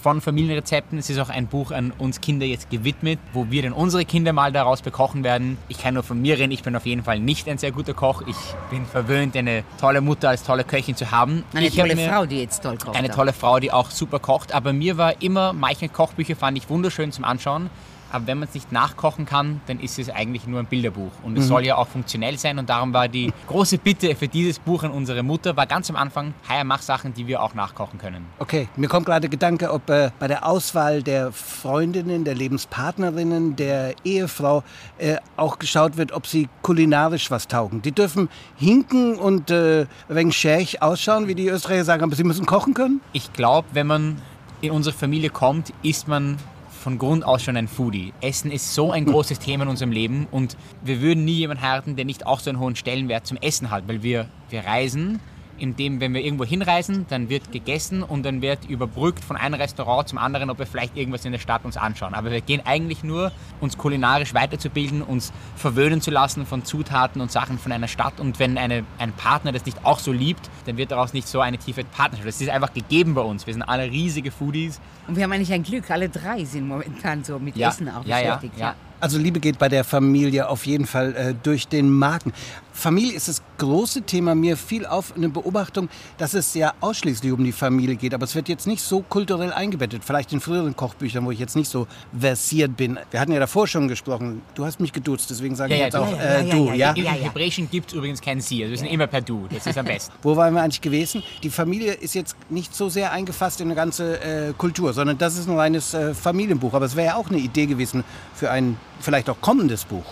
von 0.00 0.20
Familienrezepten. 0.20 0.98
Es 0.98 1.10
ist 1.10 1.18
auch 1.18 1.28
ein 1.28 1.46
Buch 1.46 1.70
an 1.70 1.92
uns 1.98 2.20
Kinder 2.20 2.46
jetzt 2.46 2.70
gewidmet, 2.70 3.18
wo 3.32 3.50
wir 3.50 3.62
dann 3.62 3.72
unsere 3.72 4.04
Kinder 4.04 4.32
mal 4.32 4.52
daraus 4.52 4.82
bekochen 4.82 5.22
werden. 5.22 5.58
Ich 5.68 5.78
kann 5.78 5.94
nur 5.94 6.02
von 6.02 6.20
mir 6.20 6.38
reden, 6.38 6.52
ich 6.52 6.62
bin 6.62 6.74
auf 6.74 6.86
jeden 6.86 7.04
Fall 7.04 7.20
nicht 7.20 7.48
ein 7.48 7.58
sehr 7.58 7.72
guter 7.72 7.94
Koch. 7.94 8.22
Ich 8.26 8.36
bin 8.70 8.86
verwöhnt, 8.86 9.36
eine 9.36 9.64
tolle 9.78 10.00
Mutter 10.00 10.30
als 10.30 10.42
tolle 10.42 10.64
Köchin 10.64 10.96
zu 10.96 11.10
haben. 11.10 11.44
Eine 11.54 11.66
ich 11.66 11.76
tolle 11.76 11.96
Frau, 11.96 12.26
die 12.26 12.40
jetzt 12.40 12.62
toll 12.62 12.78
kocht. 12.78 12.96
Eine 12.96 13.10
tolle 13.10 13.32
Frau, 13.32 13.60
die 13.60 13.72
auch 13.72 13.90
super 13.90 14.18
kocht. 14.18 14.52
Aber 14.52 14.72
mir 14.72 14.96
war 14.96 15.20
immer, 15.22 15.52
manche 15.52 15.88
Kochbücher 15.88 16.36
fand 16.36 16.56
ich 16.58 16.68
wunderschön 16.68 17.12
zum 17.12 17.24
Anschauen. 17.24 17.70
Aber 18.12 18.26
wenn 18.26 18.38
man 18.38 18.48
es 18.48 18.54
nicht 18.54 18.72
nachkochen 18.72 19.26
kann, 19.26 19.60
dann 19.66 19.80
ist 19.80 19.98
es 19.98 20.10
eigentlich 20.10 20.46
nur 20.46 20.60
ein 20.60 20.66
Bilderbuch. 20.66 21.12
Und 21.22 21.38
es 21.38 21.48
soll 21.48 21.64
ja 21.64 21.76
auch 21.76 21.88
funktionell 21.88 22.38
sein. 22.38 22.58
Und 22.58 22.68
darum 22.68 22.92
war 22.92 23.08
die 23.08 23.32
große 23.48 23.78
Bitte 23.78 24.14
für 24.14 24.28
dieses 24.28 24.58
Buch 24.58 24.82
an 24.82 24.90
unsere 24.90 25.22
Mutter, 25.22 25.56
war 25.56 25.66
ganz 25.66 25.90
am 25.90 25.96
Anfang, 25.96 26.34
Haya, 26.48 26.64
mach 26.64 26.82
Sachen, 26.82 27.14
die 27.14 27.26
wir 27.26 27.42
auch 27.42 27.54
nachkochen 27.54 27.98
können. 27.98 28.26
Okay, 28.38 28.68
mir 28.76 28.88
kommt 28.88 29.06
gerade 29.06 29.22
der 29.22 29.30
Gedanke, 29.30 29.72
ob 29.72 29.88
äh, 29.90 30.10
bei 30.18 30.28
der 30.28 30.46
Auswahl 30.46 31.02
der 31.02 31.32
Freundinnen, 31.32 32.24
der 32.24 32.34
Lebenspartnerinnen, 32.34 33.56
der 33.56 33.94
Ehefrau 34.04 34.62
äh, 34.98 35.16
auch 35.36 35.58
geschaut 35.58 35.96
wird, 35.96 36.12
ob 36.12 36.26
sie 36.26 36.48
kulinarisch 36.62 37.30
was 37.30 37.48
taugen. 37.48 37.82
Die 37.82 37.92
dürfen 37.92 38.28
hinken 38.56 39.16
und 39.16 39.50
äh, 39.50 39.86
wegen 40.08 40.32
schäch 40.32 40.82
ausschauen, 40.82 41.28
wie 41.28 41.34
die 41.34 41.48
Österreicher 41.48 41.84
sagen, 41.84 42.02
aber 42.02 42.16
sie 42.16 42.24
müssen 42.24 42.46
kochen 42.46 42.74
können. 42.74 43.00
Ich 43.12 43.32
glaube, 43.32 43.68
wenn 43.72 43.86
man 43.86 44.16
in 44.60 44.72
unsere 44.72 44.94
Familie 44.94 45.30
kommt, 45.30 45.72
ist 45.82 46.08
man 46.08 46.36
von 46.80 46.98
Grund 46.98 47.24
aus 47.24 47.42
schon 47.42 47.56
ein 47.56 47.68
Foodie. 47.68 48.12
Essen 48.22 48.50
ist 48.50 48.74
so 48.74 48.90
ein 48.90 49.04
großes 49.04 49.38
Thema 49.38 49.64
in 49.64 49.68
unserem 49.68 49.92
Leben 49.92 50.26
und 50.30 50.56
wir 50.82 51.00
würden 51.02 51.24
nie 51.24 51.34
jemanden 51.34 51.62
heiraten, 51.62 51.94
der 51.94 52.06
nicht 52.06 52.26
auch 52.26 52.40
so 52.40 52.48
einen 52.50 52.58
hohen 52.58 52.74
Stellenwert 52.74 53.26
zum 53.26 53.36
Essen 53.36 53.70
hat, 53.70 53.86
weil 53.86 54.02
wir, 54.02 54.28
wir 54.48 54.64
reisen 54.64 55.20
in 55.60 55.76
dem, 55.76 56.00
wenn 56.00 56.14
wir 56.14 56.24
irgendwo 56.24 56.44
hinreisen, 56.44 57.06
dann 57.08 57.28
wird 57.28 57.52
gegessen 57.52 58.02
und 58.02 58.24
dann 58.24 58.42
wird 58.42 58.64
überbrückt 58.68 59.22
von 59.22 59.36
einem 59.36 59.54
Restaurant 59.54 60.08
zum 60.08 60.18
anderen, 60.18 60.50
ob 60.50 60.58
wir 60.58 60.66
vielleicht 60.66 60.96
irgendwas 60.96 61.24
in 61.24 61.32
der 61.32 61.38
Stadt 61.38 61.64
uns 61.64 61.76
anschauen. 61.76 62.14
Aber 62.14 62.30
wir 62.30 62.40
gehen 62.40 62.62
eigentlich 62.64 63.04
nur, 63.04 63.30
uns 63.60 63.76
kulinarisch 63.78 64.34
weiterzubilden, 64.34 65.02
uns 65.02 65.32
verwöhnen 65.56 66.00
zu 66.00 66.10
lassen 66.10 66.46
von 66.46 66.64
Zutaten 66.64 67.20
und 67.20 67.30
Sachen 67.30 67.58
von 67.58 67.72
einer 67.72 67.88
Stadt. 67.88 68.20
Und 68.20 68.38
wenn 68.38 68.56
eine, 68.58 68.84
ein 68.98 69.12
Partner 69.12 69.52
das 69.52 69.66
nicht 69.66 69.84
auch 69.84 69.98
so 69.98 70.12
liebt, 70.12 70.48
dann 70.66 70.76
wird 70.76 70.90
daraus 70.92 71.12
nicht 71.12 71.28
so 71.28 71.40
eine 71.40 71.58
tiefe 71.58 71.84
Partnerschaft. 71.84 72.28
Das 72.28 72.40
ist 72.40 72.48
einfach 72.50 72.72
gegeben 72.72 73.14
bei 73.14 73.22
uns. 73.22 73.46
Wir 73.46 73.54
sind 73.54 73.62
alle 73.62 73.84
riesige 73.90 74.30
Foodies. 74.30 74.80
Und 75.06 75.16
wir 75.16 75.24
haben 75.24 75.32
eigentlich 75.32 75.52
ein 75.52 75.62
Glück, 75.62 75.90
alle 75.90 76.08
drei 76.08 76.44
sind 76.44 76.66
momentan 76.66 77.22
so 77.24 77.38
mit 77.38 77.56
Ja, 77.56 77.68
Essen 77.68 77.88
auch 77.88 78.04
ja, 78.04 78.18
ja, 78.18 78.36
beschäftigt. 78.36 78.58
ja. 78.58 78.74
Also 79.02 79.16
Liebe 79.18 79.40
geht 79.40 79.58
bei 79.58 79.70
der 79.70 79.82
Familie 79.82 80.48
auf 80.48 80.66
jeden 80.66 80.86
Fall 80.86 81.14
äh, 81.16 81.34
durch 81.42 81.68
den 81.68 81.90
Magen. 81.90 82.34
Familie 82.72 83.14
ist 83.14 83.28
das 83.28 83.42
große 83.58 84.02
Thema. 84.02 84.34
Mir 84.34 84.56
fiel 84.56 84.86
auf 84.86 85.14
eine 85.16 85.28
Beobachtung, 85.28 85.88
dass 86.18 86.34
es 86.34 86.54
ja 86.54 86.72
ausschließlich 86.80 87.32
um 87.32 87.44
die 87.44 87.52
Familie 87.52 87.96
geht. 87.96 88.14
Aber 88.14 88.24
es 88.24 88.34
wird 88.34 88.48
jetzt 88.48 88.66
nicht 88.66 88.82
so 88.82 89.02
kulturell 89.02 89.52
eingebettet. 89.52 90.02
Vielleicht 90.04 90.32
in 90.32 90.40
früheren 90.40 90.74
Kochbüchern, 90.76 91.24
wo 91.24 91.30
ich 91.30 91.38
jetzt 91.38 91.56
nicht 91.56 91.68
so 91.68 91.86
versiert 92.18 92.76
bin. 92.76 92.98
Wir 93.10 93.20
hatten 93.20 93.32
ja 93.32 93.40
davor 93.40 93.66
schon 93.66 93.88
gesprochen. 93.88 94.42
Du 94.54 94.64
hast 94.64 94.80
mich 94.80 94.92
geduzt, 94.92 95.30
deswegen 95.30 95.54
sage 95.56 95.74
ich 95.74 95.80
Ja, 95.80 95.84
jetzt 95.86 95.94
ja, 95.94 96.00
auch 96.00 96.12
ja, 96.12 96.18
äh, 96.18 96.46
ja, 96.46 96.54
du. 96.54 96.66
ja, 96.72 96.94
Ja, 96.96 97.14
Im. 97.14 97.22
Hebräischen 97.24 97.70
gibt 97.70 97.88
es 97.90 97.94
übrigens 97.94 98.20
kein 98.20 98.40
Sie. 98.40 98.62
Also 98.62 98.70
wir 98.72 98.78
sind 98.78 98.88
immer 98.88 99.06
per 99.06 99.20
Du. 99.20 99.46
Das 99.52 99.66
ist 99.66 99.76
am 99.78 99.86
besten. 99.86 100.12
Wo 100.22 100.36
waren 100.36 100.54
wir 100.54 100.62
eigentlich 100.62 100.80
gewesen? 100.80 101.22
Die 101.42 101.50
Familie 101.50 101.92
ist 101.92 102.14
jetzt 102.14 102.36
nicht 102.48 102.74
so 102.74 102.88
sehr 102.88 103.12
eingefasst 103.12 103.60
in 103.60 103.66
eine 103.68 103.74
ganze 103.74 104.20
äh, 104.20 104.52
Kultur, 104.56 104.92
sondern 104.92 105.18
das 105.18 105.36
ist 105.36 105.48
ein 105.48 105.56
reines 105.56 105.92
äh, 105.94 106.14
Familienbuch. 106.14 106.74
Aber 106.74 106.86
es 106.86 106.96
wäre 106.96 107.08
ja 107.08 107.14
auch 107.16 107.28
eine 107.28 107.38
Idee 107.38 107.66
gewesen 107.66 108.04
für 108.34 108.50
ein 108.50 108.76
vielleicht 109.00 109.28
auch 109.30 109.40
kommendes 109.40 109.84
Buch. 109.84 110.04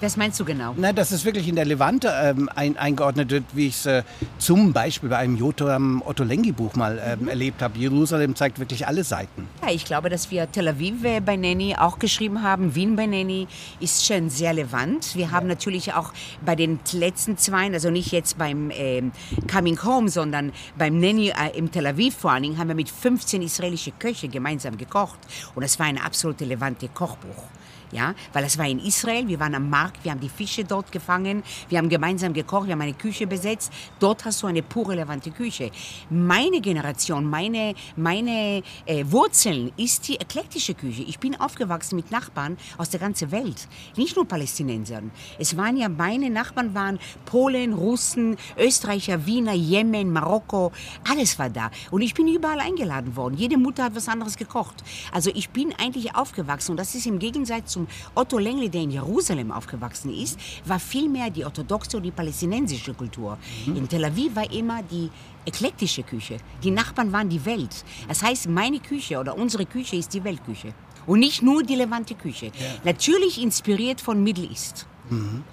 Was 0.00 0.16
meinst 0.16 0.38
du 0.38 0.44
genau? 0.44 0.74
Na, 0.76 0.92
dass 0.92 1.10
es 1.10 1.24
wirklich 1.24 1.48
in 1.48 1.56
der 1.56 1.64
Levante 1.64 2.12
ähm, 2.22 2.48
ein, 2.54 2.76
eingeordnet 2.76 3.30
wird, 3.30 3.44
wie 3.54 3.66
ich 3.66 3.74
es 3.74 3.86
äh, 3.86 4.02
zum 4.38 4.72
Beispiel 4.72 5.08
bei 5.08 5.16
einem 5.16 5.36
Jotam 5.36 6.02
Otto 6.06 6.22
Lengi 6.22 6.52
Buch 6.52 6.76
mal 6.76 7.00
ähm, 7.04 7.26
erlebt 7.26 7.62
habe. 7.62 7.78
Jerusalem 7.78 8.36
zeigt 8.36 8.60
wirklich 8.60 8.86
alle 8.86 9.02
Seiten. 9.02 9.48
Ja, 9.62 9.72
ich 9.72 9.84
glaube, 9.84 10.08
dass 10.08 10.30
wir 10.30 10.50
Tel 10.52 10.68
Aviv 10.68 11.02
äh, 11.04 11.20
bei 11.20 11.34
Nenni 11.36 11.74
auch 11.76 11.98
geschrieben 11.98 12.42
haben. 12.44 12.76
Wien 12.76 12.94
bei 12.94 13.06
Nenni 13.06 13.48
ist 13.80 14.06
schon 14.06 14.30
sehr 14.30 14.50
relevant. 14.50 15.16
Wir 15.16 15.32
haben 15.32 15.48
natürlich 15.48 15.94
auch 15.94 16.12
bei 16.44 16.54
den 16.54 16.78
letzten 16.92 17.36
zwei, 17.36 17.72
also 17.72 17.90
nicht 17.90 18.12
jetzt 18.12 18.38
beim 18.38 18.70
ähm, 18.72 19.10
Coming 19.50 19.82
Home, 19.82 20.08
sondern 20.08 20.52
beim 20.76 20.98
Nenni 20.98 21.30
äh, 21.30 21.56
im 21.56 21.72
Tel 21.72 21.86
Aviv 21.86 22.14
vor 22.14 22.32
allen 22.32 22.44
Dingen, 22.44 22.58
haben 22.58 22.68
wir 22.68 22.76
mit 22.76 22.88
15 22.88 23.42
israelische 23.42 23.92
Köche 23.92 24.28
gemeinsam 24.28 24.76
gekocht. 24.76 25.18
Und 25.54 25.64
es 25.64 25.78
war 25.78 25.86
ein 25.86 25.98
absolut 25.98 26.40
relevante 26.40 26.88
Kochbuch. 26.88 27.44
Ja, 27.90 28.14
weil 28.34 28.44
es 28.44 28.58
war 28.58 28.66
in 28.66 28.80
Israel, 28.80 29.28
wir 29.28 29.40
waren 29.40 29.54
am 29.54 29.70
Markt, 29.70 30.04
wir 30.04 30.10
haben 30.10 30.20
die 30.20 30.28
Fische 30.28 30.64
dort 30.64 30.92
gefangen, 30.92 31.42
wir 31.70 31.78
haben 31.78 31.88
gemeinsam 31.88 32.34
gekocht, 32.34 32.66
wir 32.66 32.72
haben 32.72 32.82
eine 32.82 32.92
Küche 32.92 33.26
besetzt. 33.26 33.72
Dort 33.98 34.26
hast 34.26 34.42
du 34.42 34.46
eine 34.46 34.62
pur 34.62 34.90
relevante 34.90 35.30
Küche. 35.30 35.70
Meine 36.10 36.60
Generation, 36.60 37.24
meine, 37.24 37.74
meine 37.96 38.62
äh, 38.84 39.04
Wurzeln 39.06 39.72
ist 39.78 40.06
die 40.08 40.16
eklektische 40.16 40.74
Küche. 40.74 41.02
Ich 41.02 41.18
bin 41.18 41.40
aufgewachsen 41.40 41.96
mit 41.96 42.10
Nachbarn 42.10 42.58
aus 42.76 42.90
der 42.90 43.00
ganzen 43.00 43.30
Welt, 43.30 43.68
nicht 43.96 44.16
nur 44.16 44.28
Palästinensern. 44.28 45.10
Es 45.38 45.56
waren 45.56 45.78
ja, 45.78 45.88
meine 45.88 46.28
Nachbarn 46.28 46.74
waren 46.74 46.98
Polen, 47.24 47.72
Russen, 47.72 48.36
Österreicher, 48.58 49.24
Wiener, 49.24 49.54
Jemen, 49.54 50.12
Marokko, 50.12 50.72
alles 51.10 51.38
war 51.38 51.48
da. 51.48 51.70
Und 51.90 52.02
ich 52.02 52.12
bin 52.12 52.28
überall 52.28 52.60
eingeladen 52.60 53.16
worden. 53.16 53.36
Jede 53.38 53.56
Mutter 53.56 53.84
hat 53.84 53.94
was 53.94 54.08
anderes 54.08 54.36
gekocht. 54.36 54.84
Also 55.10 55.30
ich 55.34 55.50
bin 55.50 55.72
eigentlich 55.78 56.14
aufgewachsen 56.14 56.72
und 56.72 56.76
das 56.76 56.94
ist 56.94 57.06
im 57.06 57.18
Gegensatz 57.18 57.77
zum 57.78 57.86
Otto 58.14 58.38
Lengli, 58.38 58.68
der 58.68 58.82
in 58.82 58.90
Jerusalem 58.90 59.52
aufgewachsen 59.52 60.12
ist, 60.12 60.38
war 60.64 60.80
vielmehr 60.80 61.30
die 61.30 61.44
orthodoxe 61.44 61.96
und 61.96 62.02
die 62.02 62.10
palästinensische 62.10 62.94
Kultur. 62.94 63.38
In 63.66 63.88
Tel 63.88 64.04
Aviv 64.04 64.34
war 64.34 64.50
immer 64.50 64.82
die 64.82 65.08
eklektische 65.44 66.02
Küche. 66.02 66.38
Die 66.62 66.70
Nachbarn 66.70 67.12
waren 67.12 67.28
die 67.28 67.44
Welt. 67.44 67.84
Das 68.08 68.22
heißt, 68.22 68.48
meine 68.48 68.80
Küche 68.80 69.18
oder 69.18 69.36
unsere 69.36 69.64
Küche 69.64 69.96
ist 69.96 70.12
die 70.12 70.24
Weltküche. 70.24 70.74
Und 71.08 71.18
nicht 71.18 71.42
nur 71.42 71.64
die 71.64 71.74
levante 71.74 72.14
Küche. 72.14 72.52
Natürlich 72.84 73.42
inspiriert 73.42 74.00
von 74.00 74.22
Middle 74.22 74.48
East. 74.48 74.86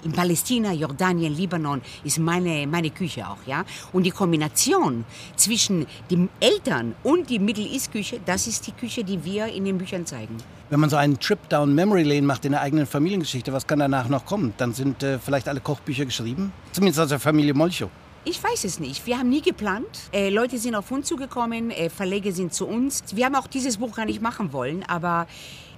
In 0.04 0.12
Palästina, 0.12 0.74
Jordanien, 0.74 1.34
Libanon 1.34 1.82
ist 2.04 2.20
meine, 2.20 2.68
meine 2.68 2.90
Küche 2.90 3.26
auch, 3.26 3.38
ja. 3.46 3.64
Und 3.94 4.04
die 4.04 4.12
Kombination 4.12 5.06
zwischen 5.38 5.88
den 6.12 6.28
Eltern 6.42 6.94
und 7.04 7.30
die 7.30 7.40
Middle 7.40 7.66
East 7.66 7.94
Küche, 7.94 8.20
das 8.26 8.48
ist 8.48 8.68
die 8.68 8.74
Küche, 8.74 9.06
die 9.06 9.24
wir 9.24 9.48
in 9.48 9.64
den 9.64 9.78
Büchern 9.78 10.06
zeigen. 10.06 10.36
Wenn 10.70 10.82
man 10.82 10.90
so 10.90 10.98
einen 10.98 11.18
Trip 11.20 11.40
down 11.48 11.74
Memory 11.74 12.04
Lane 12.04 12.24
macht 12.24 12.44
in 12.44 12.52
der 12.52 12.62
eigenen 12.62 12.86
Familiengeschichte, 12.86 13.54
was 13.54 13.66
kann 13.66 13.80
danach 13.80 14.10
noch 14.10 14.26
kommen? 14.26 14.54
Dann 14.58 14.74
sind 14.74 15.04
äh, 15.04 15.20
vielleicht 15.20 15.48
alle 15.48 15.62
Kochbücher 15.62 16.04
geschrieben? 16.04 16.52
Zumindest 16.74 17.00
aus 17.00 17.10
der 17.10 17.20
Familie 17.20 17.54
Molcho. 17.54 17.90
Ich 18.28 18.44
weiß 18.44 18.64
es 18.64 18.80
nicht. 18.80 19.06
Wir 19.06 19.20
haben 19.20 19.30
nie 19.30 19.44
geplant. 19.44 19.86
Äh, 20.12 20.30
Leute 20.32 20.58
sind 20.58 20.74
auf 20.74 20.90
uns 20.90 21.08
zugekommen, 21.08 21.70
äh, 21.70 21.92
Verleger 21.92 22.32
sind 22.32 22.56
zu 22.56 22.66
uns. 22.66 23.04
Wir 23.14 23.26
haben 23.26 23.36
auch 23.36 23.46
dieses 23.46 23.78
Buch 23.78 23.96
gar 23.96 24.06
nicht 24.06 24.20
machen 24.20 24.52
wollen, 24.52 24.84
aber 24.84 25.28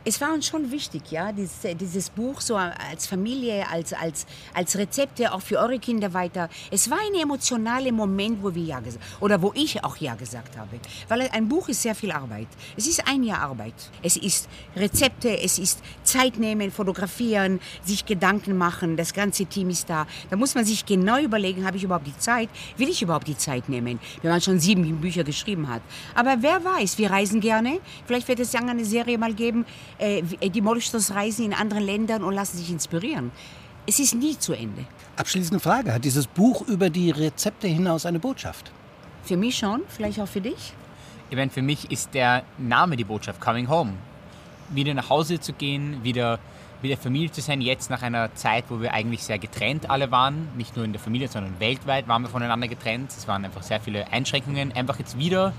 es 0.08 0.22
war 0.22 0.34
uns 0.34 0.48
schon 0.48 0.72
wichtig, 0.72 1.12
ja, 1.12 1.34
dieses, 1.34 1.66
äh, 1.66 1.76
dieses 1.76 2.10
Buch 2.10 2.40
so 2.40 2.56
als 2.56 3.06
Familie, 3.06 3.70
als, 3.70 3.92
als, 3.92 4.26
als 4.54 4.78
Rezepte 4.78 5.34
auch 5.34 5.42
für 5.42 5.60
eure 5.60 5.80
Kinder 5.80 6.14
weiter. 6.14 6.48
Es 6.72 6.90
war 6.90 6.98
ein 6.98 7.22
emotionaler 7.22 7.92
Moment, 7.92 8.42
wo 8.42 8.56
wir 8.56 8.64
ja 8.64 8.80
gesagt 8.80 9.04
oder 9.20 9.42
wo 9.42 9.52
ich 9.54 9.84
auch 9.84 9.98
ja 9.98 10.16
gesagt 10.16 10.58
habe, 10.58 10.80
weil 11.10 11.30
ein 11.34 11.50
Buch 11.50 11.68
ist 11.68 11.82
sehr 11.82 11.94
viel 11.94 12.14
Arbeit. 12.14 12.48
Es 12.78 12.88
ist 12.88 13.06
ein 13.06 13.22
Jahr 13.22 13.42
Arbeit. 13.42 13.74
Es 14.02 14.16
ist 14.16 14.48
Rezepte, 14.78 15.42
es 15.42 15.60
ist 15.60 15.82
Zeit 16.04 16.38
nehmen, 16.38 16.72
fotografieren, 16.72 17.60
sich 17.84 18.06
Gedanken 18.06 18.58
machen. 18.58 18.96
Das 18.96 19.14
ganze 19.14 19.46
Team 19.46 19.70
ist 19.70 19.90
da. 19.90 20.08
Da 20.30 20.38
muss 20.38 20.56
man 20.56 20.64
sich 20.64 20.86
genau 20.86 21.20
überlegen, 21.20 21.66
habe 21.66 21.76
ich 21.76 21.84
überhaupt 21.84 22.08
die 22.08 22.18
Zeit? 22.18 22.48
Will 22.78 22.88
ich 22.88 23.02
überhaupt 23.02 23.28
die 23.28 23.38
Zeit 23.38 23.68
nehmen, 23.68 24.00
wenn 24.22 24.32
man 24.32 24.40
schon 24.40 24.58
sieben 24.62 25.02
Bücher 25.02 25.26
geschrieben 25.26 25.68
hat? 25.68 25.82
Aber 26.16 26.38
wer 26.40 26.64
weiß, 26.64 26.98
wir 26.98 27.12
reisen 27.12 27.42
gerne. 27.42 27.80
Vielleicht 28.06 28.30
wird 28.30 28.40
es 28.40 28.54
ja 28.54 28.62
eine 28.62 28.86
Serie 28.86 29.18
mal 29.18 29.34
geben, 29.34 29.66
die 30.00 30.62
Molchstos 30.62 31.12
reisen 31.12 31.46
in 31.46 31.54
anderen 31.54 31.84
Ländern 31.84 32.24
und 32.24 32.34
lassen 32.34 32.58
sich 32.58 32.70
inspirieren. 32.70 33.32
Es 33.86 34.00
ist 34.00 34.16
nie 34.16 34.38
zu 34.38 34.54
Ende. 34.54 34.86
Abschließende 35.16 35.60
Frage. 35.60 35.94
Hat 35.94 36.04
dieses 36.04 36.28
Buch 36.28 36.68
über 36.68 36.90
die 36.90 37.10
Rezepte 37.12 37.68
hinaus 37.68 38.06
eine 38.06 38.20
Botschaft? 38.20 38.72
Für 39.24 39.38
mich 39.38 39.58
schon, 39.58 39.82
vielleicht 39.88 40.20
auch 40.20 40.28
für 40.28 40.42
dich. 40.42 40.74
Ich 41.30 41.36
meine, 41.36 41.52
für 41.52 41.62
mich 41.62 41.92
ist 41.92 42.14
der 42.14 42.44
Name 42.58 42.96
die 42.96 43.04
Botschaft, 43.04 43.42
Coming 43.42 43.70
Home. 43.70 43.94
Wieder 44.70 44.94
nach 44.94 45.10
Hause 45.10 45.40
zu 45.40 45.54
gehen, 45.54 46.04
wieder 46.04 46.40
mit 46.82 46.92
der 46.92 46.98
Familie 46.98 47.32
zu 47.32 47.42
sein, 47.42 47.60
jetzt 47.62 47.90
nach 47.90 48.02
einer 48.02 48.34
Zeit, 48.36 48.66
wo 48.70 48.82
wir 48.82 48.94
eigentlich 48.94 49.24
sehr 49.24 49.40
getrennt 49.40 49.90
alle 49.90 50.12
waren. 50.12 50.48
Nicht 50.56 50.76
nur 50.76 50.86
in 50.86 50.92
der 50.92 51.02
Familie, 51.02 51.28
sondern 51.28 51.60
weltweit 51.60 52.08
waren 52.08 52.22
wir 52.22 52.30
voneinander 52.30 52.68
getrennt. 52.68 53.12
Es 53.12 53.28
waren 53.28 53.44
einfach 53.44 53.64
sehr 53.64 53.82
viele 53.82 54.12
Einschränkungen. 54.12 54.72
Einfach 54.74 55.00
jetzt 55.00 55.18
wieder 55.18 55.54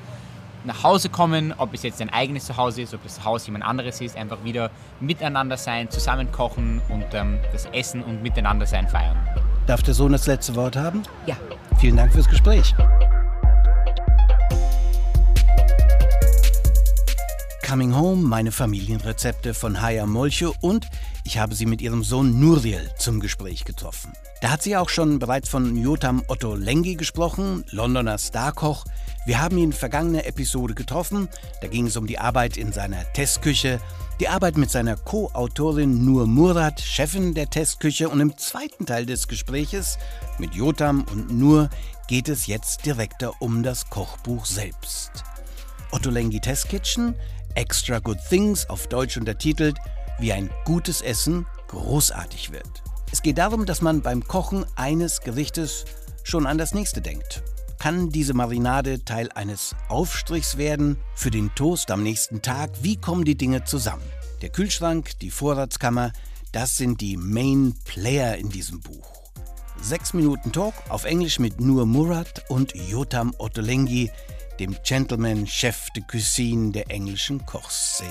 nach 0.64 0.82
Hause 0.82 1.08
kommen, 1.08 1.54
ob 1.56 1.74
es 1.74 1.82
jetzt 1.82 2.00
ein 2.00 2.10
eigenes 2.10 2.46
Zuhause 2.46 2.82
ist, 2.82 2.94
ob 2.94 3.02
das 3.02 3.24
Haus 3.24 3.46
jemand 3.46 3.64
anderes 3.64 4.00
ist, 4.00 4.16
einfach 4.16 4.42
wieder 4.44 4.70
miteinander 5.00 5.56
sein, 5.56 5.90
zusammen 5.90 6.30
kochen 6.32 6.80
und 6.88 7.06
ähm, 7.12 7.38
das 7.52 7.66
Essen 7.66 8.02
und 8.02 8.22
miteinander 8.22 8.66
sein 8.66 8.88
feiern. 8.88 9.16
Darf 9.66 9.82
der 9.82 9.94
Sohn 9.94 10.12
das 10.12 10.26
letzte 10.26 10.54
Wort 10.56 10.76
haben? 10.76 11.02
Ja. 11.26 11.36
Vielen 11.78 11.96
Dank 11.96 12.12
fürs 12.12 12.28
Gespräch. 12.28 12.74
Coming 17.68 17.94
Home, 17.94 18.26
meine 18.26 18.50
Familienrezepte 18.50 19.52
von 19.52 19.82
Haya 19.82 20.06
Molche 20.06 20.50
und 20.62 20.88
ich 21.24 21.38
habe 21.38 21.54
sie 21.54 21.66
mit 21.66 21.82
ihrem 21.82 22.02
Sohn 22.02 22.40
Nuriel 22.40 22.90
zum 22.96 23.20
Gespräch 23.20 23.66
getroffen. 23.66 24.12
Da 24.40 24.50
hat 24.50 24.62
sie 24.62 24.76
auch 24.76 24.88
schon 24.88 25.18
bereits 25.18 25.48
von 25.48 25.76
Jotam 25.76 26.22
Otto 26.28 26.54
Lengi 26.54 26.94
gesprochen, 26.94 27.64
Londoner 27.70 28.18
Starkoch. 28.18 28.84
Wir 29.26 29.40
haben 29.40 29.58
ihn 29.58 29.72
vergangene 29.72 30.26
Episode 30.26 30.74
getroffen. 30.74 31.28
Da 31.60 31.66
ging 31.66 31.88
es 31.88 31.96
um 31.96 32.06
die 32.06 32.20
Arbeit 32.20 32.56
in 32.56 32.72
seiner 32.72 33.02
Testküche, 33.14 33.80
die 34.20 34.28
Arbeit 34.28 34.56
mit 34.56 34.70
seiner 34.70 34.96
Co-Autorin 34.96 36.04
Nur 36.04 36.28
Murat, 36.28 36.80
Chefin 36.80 37.34
der 37.34 37.50
Testküche. 37.50 38.08
Und 38.08 38.20
im 38.20 38.38
zweiten 38.38 38.86
Teil 38.86 39.06
des 39.06 39.26
Gespräches 39.26 39.98
mit 40.38 40.54
Jotam 40.54 41.04
und 41.10 41.32
Nur 41.36 41.68
geht 42.06 42.28
es 42.28 42.46
jetzt 42.46 42.86
direkter 42.86 43.32
um 43.40 43.64
das 43.64 43.90
Kochbuch 43.90 44.46
selbst. 44.46 45.24
Otto 45.90 46.10
Lengi 46.10 46.38
Test 46.38 46.68
Kitchen, 46.68 47.16
Extra 47.56 47.98
Good 47.98 48.18
Things 48.28 48.70
auf 48.70 48.86
Deutsch 48.86 49.16
untertitelt, 49.16 49.78
wie 50.20 50.32
ein 50.32 50.48
gutes 50.64 51.00
Essen 51.00 51.44
großartig 51.66 52.52
wird. 52.52 52.87
Es 53.10 53.22
geht 53.22 53.38
darum, 53.38 53.64
dass 53.64 53.80
man 53.80 54.02
beim 54.02 54.26
Kochen 54.26 54.66
eines 54.76 55.22
Gerichtes 55.22 55.86
schon 56.24 56.46
an 56.46 56.58
das 56.58 56.74
nächste 56.74 57.00
denkt. 57.00 57.42
Kann 57.78 58.10
diese 58.10 58.34
Marinade 58.34 59.04
Teil 59.04 59.30
eines 59.34 59.74
Aufstrichs 59.88 60.58
werden 60.58 60.98
für 61.14 61.30
den 61.30 61.54
Toast 61.54 61.90
am 61.90 62.02
nächsten 62.02 62.42
Tag? 62.42 62.70
Wie 62.82 62.96
kommen 62.96 63.24
die 63.24 63.36
Dinge 63.36 63.64
zusammen? 63.64 64.02
Der 64.42 64.50
Kühlschrank, 64.50 65.18
die 65.20 65.30
Vorratskammer, 65.30 66.12
das 66.52 66.76
sind 66.76 67.00
die 67.00 67.16
Main 67.16 67.74
Player 67.84 68.36
in 68.36 68.50
diesem 68.50 68.80
Buch. 68.80 69.12
Sechs 69.80 70.12
Minuten 70.12 70.52
Talk 70.52 70.74
auf 70.88 71.04
Englisch 71.04 71.38
mit 71.38 71.60
Nur 71.60 71.86
Murat 71.86 72.44
und 72.48 72.74
Jotam 72.74 73.34
Ottolenghi, 73.38 74.10
dem 74.58 74.76
Gentleman 74.82 75.46
Chef 75.46 75.88
de 75.90 76.02
Cuisine 76.02 76.72
der 76.72 76.90
englischen 76.90 77.46
Kochszene. 77.46 78.10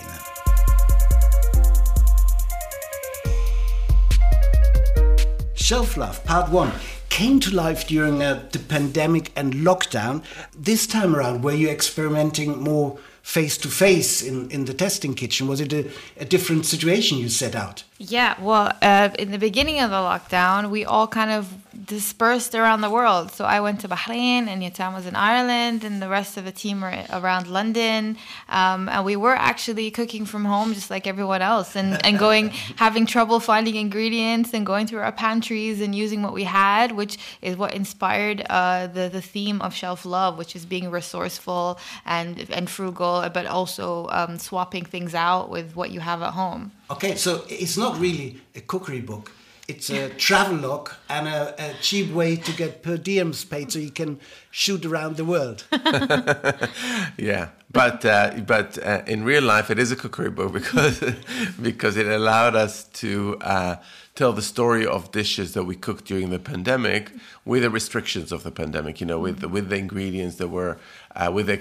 Shelf 5.67 5.97
Love 5.97 6.23
Part 6.23 6.49
1. 6.49 6.71
came 7.09 7.41
to 7.41 7.53
life 7.53 7.87
during 7.87 8.19
the 8.19 8.63
pandemic 8.69 9.33
and 9.35 9.53
lockdown. 9.53 10.23
This 10.57 10.87
time 10.87 11.13
around, 11.13 11.43
were 11.43 11.51
you 11.51 11.67
experimenting 11.67 12.63
more 12.63 12.97
face 13.21 13.57
to 13.57 13.67
face 13.67 14.21
in 14.23 14.49
in 14.49 14.63
the 14.63 14.73
testing 14.73 15.13
kitchen? 15.13 15.45
Was 15.45 15.59
it 15.59 15.73
a, 15.73 15.91
a 16.15 16.23
different 16.23 16.65
situation 16.65 17.17
you 17.17 17.27
set 17.27 17.53
out? 17.53 17.83
Yeah, 17.99 18.39
well, 18.39 18.73
uh, 18.83 19.09
in 19.17 19.31
the 19.31 19.39
beginning 19.39 19.79
of 19.79 19.89
the 19.89 19.95
lockdown, 19.95 20.69
we 20.69 20.85
all 20.85 21.07
kind 21.07 21.31
of 21.31 21.51
dispersed 21.83 22.53
around 22.53 22.81
the 22.81 22.91
world. 22.91 23.31
So 23.31 23.43
I 23.43 23.59
went 23.59 23.81
to 23.81 23.87
Bahrain, 23.87 24.47
and 24.47 24.61
Yatam 24.61 24.93
was 24.93 25.07
in 25.07 25.15
Ireland, 25.15 25.83
and 25.83 25.99
the 25.99 26.07
rest 26.07 26.37
of 26.37 26.45
the 26.45 26.51
team 26.51 26.81
were 26.81 26.93
around 27.11 27.47
London. 27.47 28.17
Um, 28.49 28.87
and 28.87 29.03
we 29.03 29.15
were 29.15 29.35
actually 29.35 29.89
cooking 29.89 30.25
from 30.25 30.45
home 30.45 30.75
just 30.75 30.91
like 30.91 31.07
everyone 31.07 31.41
else, 31.41 31.75
and, 31.75 32.05
and 32.05 32.19
going, 32.19 32.49
having 32.75 33.07
trouble 33.07 33.39
finding 33.39 33.73
ingredients, 33.73 34.53
and 34.53 34.63
going 34.63 34.85
through 34.85 34.99
our 34.99 35.11
pantries 35.11 35.81
and 35.81 35.95
using 35.95 36.21
what 36.21 36.33
we 36.33 36.43
had, 36.43 36.91
which 36.91 37.17
is 37.41 37.57
what 37.57 37.73
inspired 37.73 38.45
uh, 38.47 38.85
the, 38.85 39.09
the 39.09 39.21
theme 39.23 39.59
of 39.59 39.73
Shelf 39.73 40.05
Love, 40.05 40.37
which 40.37 40.55
is 40.55 40.67
being 40.67 40.91
resourceful 40.91 41.79
and, 42.05 42.47
and 42.51 42.69
frugal, 42.69 43.27
but 43.33 43.47
also 43.47 44.07
um, 44.11 44.37
swapping 44.37 44.85
things 44.85 45.15
out 45.15 45.49
with 45.49 45.75
what 45.75 45.89
you 45.89 45.99
have 45.99 46.21
at 46.21 46.33
home. 46.33 46.71
Okay, 46.89 47.15
so 47.15 47.43
it's 47.49 47.77
not 47.77 47.99
really 47.99 48.41
a 48.55 48.61
cookery 48.61 49.01
book. 49.01 49.31
It's 49.67 49.89
a 49.89 50.09
travelogue 50.17 50.89
and 51.09 51.27
a, 51.27 51.53
a 51.57 51.73
cheap 51.81 52.13
way 52.13 52.37
to 52.37 52.51
get 52.53 52.81
per 52.81 52.97
diems 52.97 53.49
paid 53.49 53.71
so 53.71 53.79
you 53.79 53.91
can 53.91 54.19
shoot 54.51 54.85
around 54.85 55.17
the 55.17 55.25
world. 55.25 55.65
Yeah, 57.17 57.49
but 57.71 58.05
uh, 58.05 58.31
but 58.45 58.77
uh, 58.83 59.01
in 59.07 59.23
real 59.23 59.43
life, 59.43 59.71
it 59.71 59.79
is 59.79 59.91
a 59.91 59.95
cookery 59.95 60.29
book 60.29 60.53
because 60.53 60.99
because 61.61 61.97
it 61.97 62.05
allowed 62.07 62.55
us 62.55 62.83
to 63.01 63.37
uh, 63.41 63.77
tell 64.17 64.33
the 64.33 64.41
story 64.41 64.85
of 64.85 65.11
dishes 65.11 65.53
that 65.53 65.63
we 65.63 65.75
cooked 65.75 66.05
during 66.05 66.31
the 66.31 66.39
pandemic 66.39 67.11
with 67.45 67.61
the 67.61 67.69
restrictions 67.69 68.31
of 68.31 68.41
the 68.41 68.51
pandemic. 68.51 68.99
You 68.99 69.05
know, 69.05 69.19
with 69.19 69.39
the, 69.41 69.47
with 69.47 69.69
the 69.69 69.77
ingredients 69.77 70.37
that 70.37 70.47
were 70.47 70.77
uh, 71.15 71.31
with 71.33 71.45
the 71.47 71.59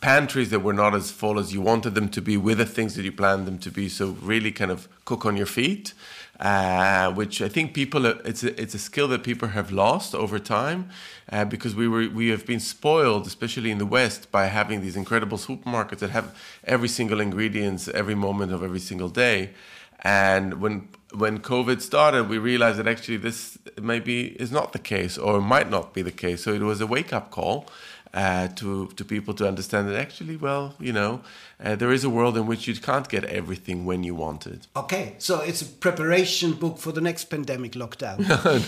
pantries 0.00 0.50
that 0.50 0.60
were 0.60 0.72
not 0.72 0.94
as 0.94 1.10
full 1.10 1.38
as 1.38 1.52
you 1.52 1.60
wanted 1.60 1.94
them 1.94 2.08
to 2.08 2.22
be, 2.22 2.36
with 2.36 2.58
the 2.58 2.66
things 2.66 2.94
that 2.94 3.04
you 3.04 3.12
planned 3.12 3.46
them 3.46 3.58
to 3.58 3.70
be. 3.70 3.88
So 3.88 4.16
really, 4.22 4.50
kind 4.50 4.70
of 4.70 4.88
cook 5.04 5.26
on 5.26 5.36
your 5.36 5.46
feet. 5.46 5.94
Uh, 6.40 7.12
which 7.12 7.40
I 7.40 7.48
think 7.48 7.74
people 7.74 8.06
it's 8.06 8.42
a, 8.42 8.60
it's 8.60 8.74
a 8.74 8.78
skill 8.78 9.06
that 9.08 9.22
people 9.22 9.46
have 9.46 9.70
lost 9.70 10.16
over 10.16 10.40
time 10.40 10.88
uh, 11.30 11.44
because 11.44 11.76
we 11.76 11.86
were 11.86 12.08
we 12.08 12.30
have 12.30 12.44
been 12.44 12.58
spoiled, 12.58 13.24
especially 13.28 13.70
in 13.70 13.78
the 13.78 13.86
West, 13.86 14.32
by 14.32 14.46
having 14.46 14.80
these 14.80 14.96
incredible 14.96 15.38
supermarkets 15.38 16.00
that 16.00 16.10
have 16.10 16.36
every 16.64 16.88
single 16.88 17.20
ingredients 17.20 17.86
every 17.86 18.16
moment 18.16 18.50
of 18.52 18.64
every 18.64 18.80
single 18.80 19.10
day. 19.10 19.50
And 20.00 20.60
when 20.60 20.88
when 21.14 21.38
COVID 21.38 21.80
started, 21.80 22.28
we 22.28 22.38
realized 22.38 22.78
that 22.78 22.88
actually 22.88 23.18
this 23.18 23.58
maybe 23.80 24.28
is 24.40 24.50
not 24.50 24.72
the 24.72 24.78
case 24.78 25.16
or 25.18 25.40
might 25.40 25.70
not 25.70 25.94
be 25.94 26.02
the 26.02 26.12
case. 26.12 26.42
So 26.42 26.52
it 26.52 26.62
was 26.62 26.80
a 26.80 26.86
wake 26.86 27.12
up 27.12 27.30
call 27.30 27.66
uh, 28.14 28.48
to 28.48 28.86
to 28.88 29.04
people 29.04 29.34
to 29.34 29.46
understand 29.46 29.88
that 29.88 29.96
actually, 29.96 30.36
well, 30.36 30.74
you 30.78 30.92
know, 30.92 31.20
uh, 31.62 31.74
there 31.74 31.92
is 31.92 32.04
a 32.04 32.10
world 32.10 32.36
in 32.36 32.46
which 32.46 32.68
you 32.68 32.74
can't 32.76 33.08
get 33.08 33.24
everything 33.24 33.84
when 33.84 34.04
you 34.04 34.14
want 34.14 34.46
it. 34.46 34.68
Okay, 34.76 35.14
so 35.18 35.40
it's 35.40 35.62
a 35.62 35.66
preparation 35.66 36.52
book 36.52 36.78
for 36.78 36.92
the 36.92 37.00
next 37.00 37.24
pandemic 37.24 37.72
lockdown. 37.72 38.18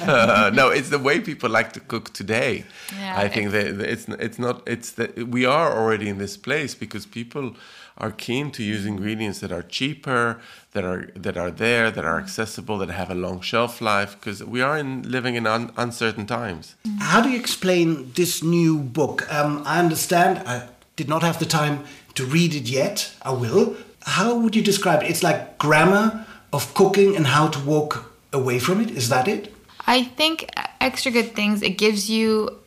uh, 0.08 0.50
no, 0.54 0.70
it's 0.70 0.90
the 0.90 0.98
way 0.98 1.20
people 1.20 1.48
like 1.48 1.72
to 1.72 1.80
cook 1.80 2.12
today. 2.12 2.64
Yeah, 2.98 3.16
I 3.16 3.28
think 3.28 3.52
that 3.52 3.78
that 3.78 3.88
it's 3.88 4.08
it's 4.08 4.38
not 4.38 4.62
it's 4.66 4.90
that 4.92 5.16
we 5.28 5.44
are 5.46 5.72
already 5.72 6.08
in 6.08 6.18
this 6.18 6.36
place 6.36 6.74
because 6.74 7.06
people 7.06 7.54
are 7.98 8.10
keen 8.10 8.50
to 8.52 8.62
use 8.62 8.84
ingredients 8.84 9.40
that 9.40 9.50
are 9.50 9.62
cheaper, 9.62 10.40
that 10.72 10.84
are 10.84 11.10
that 11.14 11.36
are 11.36 11.50
there, 11.50 11.90
that 11.90 12.04
are 12.04 12.18
accessible, 12.18 12.78
that 12.78 12.90
have 12.90 13.10
a 13.10 13.14
long 13.14 13.40
shelf 13.40 13.80
life. 13.80 14.16
Because 14.18 14.44
we 14.44 14.60
are 14.60 14.76
in 14.76 15.02
living 15.10 15.34
in 15.34 15.46
un, 15.46 15.72
uncertain 15.76 16.26
times. 16.26 16.74
How 16.98 17.20
do 17.20 17.30
you 17.30 17.38
explain 17.38 18.12
this 18.12 18.42
new 18.42 18.78
book? 18.78 19.32
Um, 19.32 19.62
I 19.64 19.78
understand. 19.78 20.38
I 20.46 20.68
did 20.96 21.08
not 21.08 21.22
have 21.22 21.38
the 21.38 21.46
time 21.46 21.84
to 22.14 22.24
read 22.24 22.54
it 22.54 22.68
yet. 22.68 23.14
I 23.22 23.32
will. 23.32 23.76
How 24.02 24.38
would 24.38 24.54
you 24.54 24.62
describe 24.62 25.02
it? 25.02 25.10
It's 25.10 25.22
like 25.22 25.58
grammar 25.58 26.26
of 26.52 26.72
cooking 26.74 27.16
and 27.16 27.26
how 27.26 27.48
to 27.48 27.58
walk 27.60 28.12
away 28.32 28.58
from 28.58 28.80
it. 28.80 28.90
Is 28.90 29.08
that 29.08 29.26
it? 29.28 29.52
I 29.86 30.04
think 30.04 30.50
extra 30.80 31.10
good 31.12 31.34
things. 31.34 31.62
It 31.62 31.78
gives 31.78 32.10
you 32.10 32.58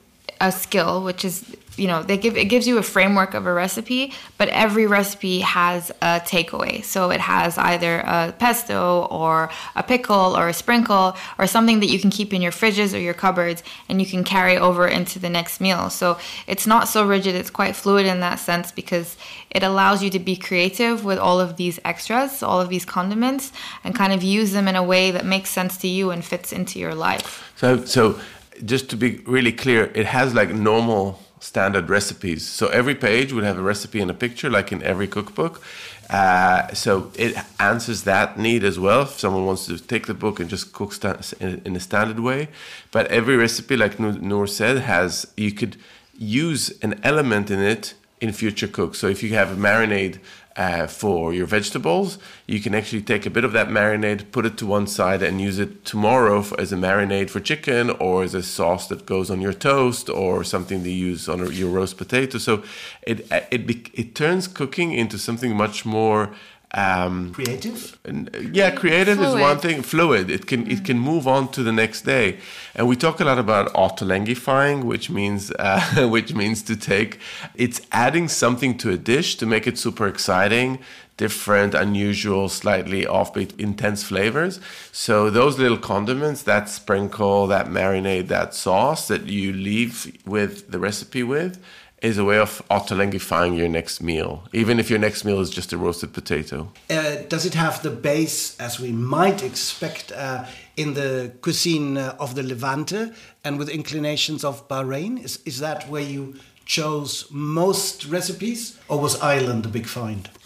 a 0.41 0.51
skill, 0.51 1.03
which 1.03 1.25
is 1.25 1.43
you 1.79 1.87
know 1.87 2.03
they 2.03 2.17
give 2.17 2.35
it 2.37 2.45
gives 2.45 2.67
you 2.67 2.77
a 2.77 2.83
framework 2.83 3.33
of 3.33 3.45
a 3.45 3.53
recipe, 3.53 4.13
but 4.37 4.49
every 4.49 4.85
recipe 4.85 5.39
has 5.39 5.89
a 6.01 6.19
takeaway. 6.19 6.83
So 6.83 7.09
it 7.09 7.21
has 7.21 7.57
either 7.57 7.99
a 7.99 8.33
pesto 8.37 9.07
or 9.09 9.49
a 9.75 9.83
pickle 9.83 10.37
or 10.37 10.49
a 10.49 10.53
sprinkle 10.53 11.15
or 11.37 11.47
something 11.47 11.79
that 11.79 11.87
you 11.87 11.99
can 11.99 12.09
keep 12.09 12.33
in 12.33 12.41
your 12.41 12.51
fridges 12.51 12.93
or 12.93 12.99
your 12.99 13.13
cupboards 13.13 13.63
and 13.87 14.01
you 14.01 14.07
can 14.07 14.23
carry 14.23 14.57
over 14.57 14.87
into 14.87 15.19
the 15.19 15.29
next 15.29 15.61
meal. 15.61 15.89
So 15.89 16.17
it's 16.47 16.67
not 16.67 16.87
so 16.87 17.07
rigid. 17.07 17.35
It's 17.35 17.49
quite 17.49 17.75
fluid 17.75 18.05
in 18.05 18.19
that 18.19 18.35
sense 18.35 18.71
because 18.71 19.17
it 19.49 19.63
allows 19.63 20.03
you 20.03 20.09
to 20.11 20.19
be 20.19 20.35
creative 20.35 21.05
with 21.05 21.17
all 21.17 21.39
of 21.39 21.57
these 21.57 21.79
extras, 21.85 22.43
all 22.43 22.61
of 22.61 22.69
these 22.69 22.85
condiments, 22.85 23.51
and 23.83 23.95
kind 23.95 24.13
of 24.13 24.21
use 24.23 24.51
them 24.51 24.67
in 24.67 24.75
a 24.75 24.83
way 24.83 25.11
that 25.11 25.25
makes 25.25 25.49
sense 25.49 25.77
to 25.77 25.87
you 25.87 26.11
and 26.11 26.23
fits 26.25 26.51
into 26.51 26.79
your 26.79 26.93
life. 26.93 27.51
So 27.55 27.85
so 27.85 28.19
just 28.65 28.89
to 28.89 28.97
be 28.97 29.21
really 29.25 29.51
clear, 29.51 29.91
it 29.95 30.05
has 30.05 30.33
like 30.33 30.53
normal 30.53 31.19
standard 31.39 31.89
recipes. 31.89 32.47
So 32.47 32.67
every 32.67 32.95
page 32.95 33.33
would 33.33 33.43
have 33.43 33.57
a 33.57 33.61
recipe 33.61 34.01
and 34.01 34.11
a 34.11 34.13
picture, 34.13 34.49
like 34.49 34.71
in 34.71 34.83
every 34.83 35.07
cookbook. 35.07 35.61
Uh, 36.09 36.73
so 36.73 37.11
it 37.15 37.35
answers 37.59 38.03
that 38.03 38.37
need 38.37 38.63
as 38.63 38.79
well. 38.79 39.03
If 39.03 39.19
someone 39.19 39.45
wants 39.45 39.67
to 39.67 39.77
take 39.77 40.07
the 40.07 40.13
book 40.13 40.39
and 40.39 40.49
just 40.49 40.73
cook 40.73 40.93
sta- 40.93 41.19
in, 41.39 41.75
a 41.75 41.79
standard 41.79 42.19
way, 42.19 42.49
but 42.91 43.07
every 43.07 43.37
recipe, 43.37 43.77
like 43.77 43.99
Noor 43.99 44.47
said, 44.47 44.79
has 44.79 45.27
you 45.37 45.51
could 45.51 45.77
use 46.17 46.71
an 46.81 46.99
element 47.03 47.51
in 47.51 47.59
it 47.59 47.93
in 48.19 48.33
future 48.33 48.67
cooks. 48.67 48.97
So 48.99 49.07
if 49.07 49.23
you 49.23 49.33
have 49.35 49.51
a 49.51 49.55
marinade 49.55 50.19
uh, 50.59 50.87
for 50.87 51.33
your 51.33 51.45
vegetables, 51.45 52.17
you 52.45 52.59
can 52.59 52.75
actually 52.75 53.01
take 53.01 53.25
a 53.25 53.29
bit 53.29 53.45
of 53.45 53.53
that 53.53 53.69
marinade, 53.69 54.29
put 54.33 54.45
it 54.45 54.57
to 54.57 54.65
one 54.65 54.87
side, 54.87 55.23
and 55.23 55.39
use 55.39 55.57
it 55.57 55.85
tomorrow 55.85 56.41
for, 56.41 56.59
as 56.59 56.73
a 56.73 56.75
marinade 56.75 57.29
for 57.29 57.39
chicken, 57.39 57.89
or 57.91 58.23
as 58.23 58.35
a 58.35 58.43
sauce 58.43 58.89
that 58.89 59.05
goes 59.05 59.31
on 59.31 59.39
your 59.39 59.53
toast, 59.53 60.09
or 60.09 60.43
something 60.43 60.83
to 60.83 60.91
use 60.91 61.29
on 61.29 61.49
your 61.53 61.69
roast 61.69 61.97
potato. 61.97 62.37
So 62.37 62.61
it 63.03 63.25
it 63.49 63.65
bec- 63.65 63.97
it 63.97 64.15
turns 64.15 64.49
cooking 64.49 64.91
into 64.91 65.17
something 65.17 65.55
much 65.55 65.85
more. 65.85 66.31
Um, 66.71 67.33
Creative? 67.33 67.97
and, 68.05 68.29
uh, 68.35 68.39
yeah, 68.53 68.69
creative 68.69 69.19
is 69.19 69.33
one 69.33 69.57
thing. 69.57 69.81
Fluid. 69.81 70.29
It 70.29 70.45
can 70.45 70.69
it 70.69 70.85
can 70.85 70.99
move 70.99 71.27
on 71.27 71.51
to 71.53 71.63
the 71.63 71.71
next 71.71 72.03
day, 72.03 72.37
and 72.75 72.87
we 72.87 72.95
talk 72.95 73.19
a 73.19 73.25
lot 73.25 73.39
about 73.39 73.73
autolengifying, 73.73 74.83
which 74.83 75.09
means 75.09 75.51
uh, 75.59 76.07
which 76.07 76.35
means 76.35 76.61
to 76.63 76.75
take. 76.75 77.19
It's 77.55 77.81
adding 77.91 78.27
something 78.27 78.77
to 78.79 78.91
a 78.91 78.97
dish 78.97 79.35
to 79.37 79.47
make 79.47 79.65
it 79.65 79.79
super 79.79 80.05
exciting, 80.07 80.77
different, 81.17 81.73
unusual, 81.73 82.47
slightly 82.49 83.03
offbeat, 83.03 83.59
intense 83.59 84.03
flavors. 84.03 84.59
So 84.91 85.31
those 85.31 85.57
little 85.57 85.77
condiments, 85.77 86.43
that 86.43 86.69
sprinkle, 86.69 87.47
that 87.47 87.65
marinade, 87.65 88.27
that 88.27 88.53
sauce 88.53 89.07
that 89.07 89.25
you 89.25 89.51
leave 89.51 90.15
with 90.25 90.69
the 90.69 90.77
recipe 90.77 91.23
with. 91.23 91.59
Is 92.01 92.17
a 92.17 92.23
way 92.23 92.37
of 92.39 92.61
autolengifying 92.69 93.57
your 93.57 93.67
next 93.67 94.01
meal, 94.01 94.43
even 94.53 94.79
if 94.79 94.89
your 94.89 94.99
next 94.99 95.25
meal 95.25 95.41
is 95.41 95.49
just 95.49 95.73
a 95.73 95.77
roasted 95.77 96.13
potato. 96.13 96.71
Uh, 96.89 97.17
does 97.27 97.45
it 97.45 97.55
have 97.55 97.81
the 97.81 97.89
base, 97.89 98.57
as 98.57 98.79
we 98.79 98.93
might 98.93 99.43
expect, 99.43 100.13
uh, 100.13 100.45
in 100.77 100.93
the 100.93 101.33
cuisine 101.41 101.97
uh, 101.97 102.15
of 102.17 102.35
the 102.35 102.43
Levante 102.43 103.11
and 103.43 103.59
with 103.59 103.67
inclinations 103.67 104.45
of 104.45 104.65
Bahrain? 104.69 105.21
Is, 105.21 105.39
is 105.45 105.59
that 105.59 105.89
where 105.89 106.01
you 106.01 106.35
chose 106.65 107.25
most 107.31 108.05
recipes, 108.05 108.79
or 108.87 108.99
was 108.99 109.19
Ireland 109.19 109.65
a 109.65 109.69
big 109.69 109.85
find? 109.85 110.29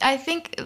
I 0.00 0.16
think 0.16 0.60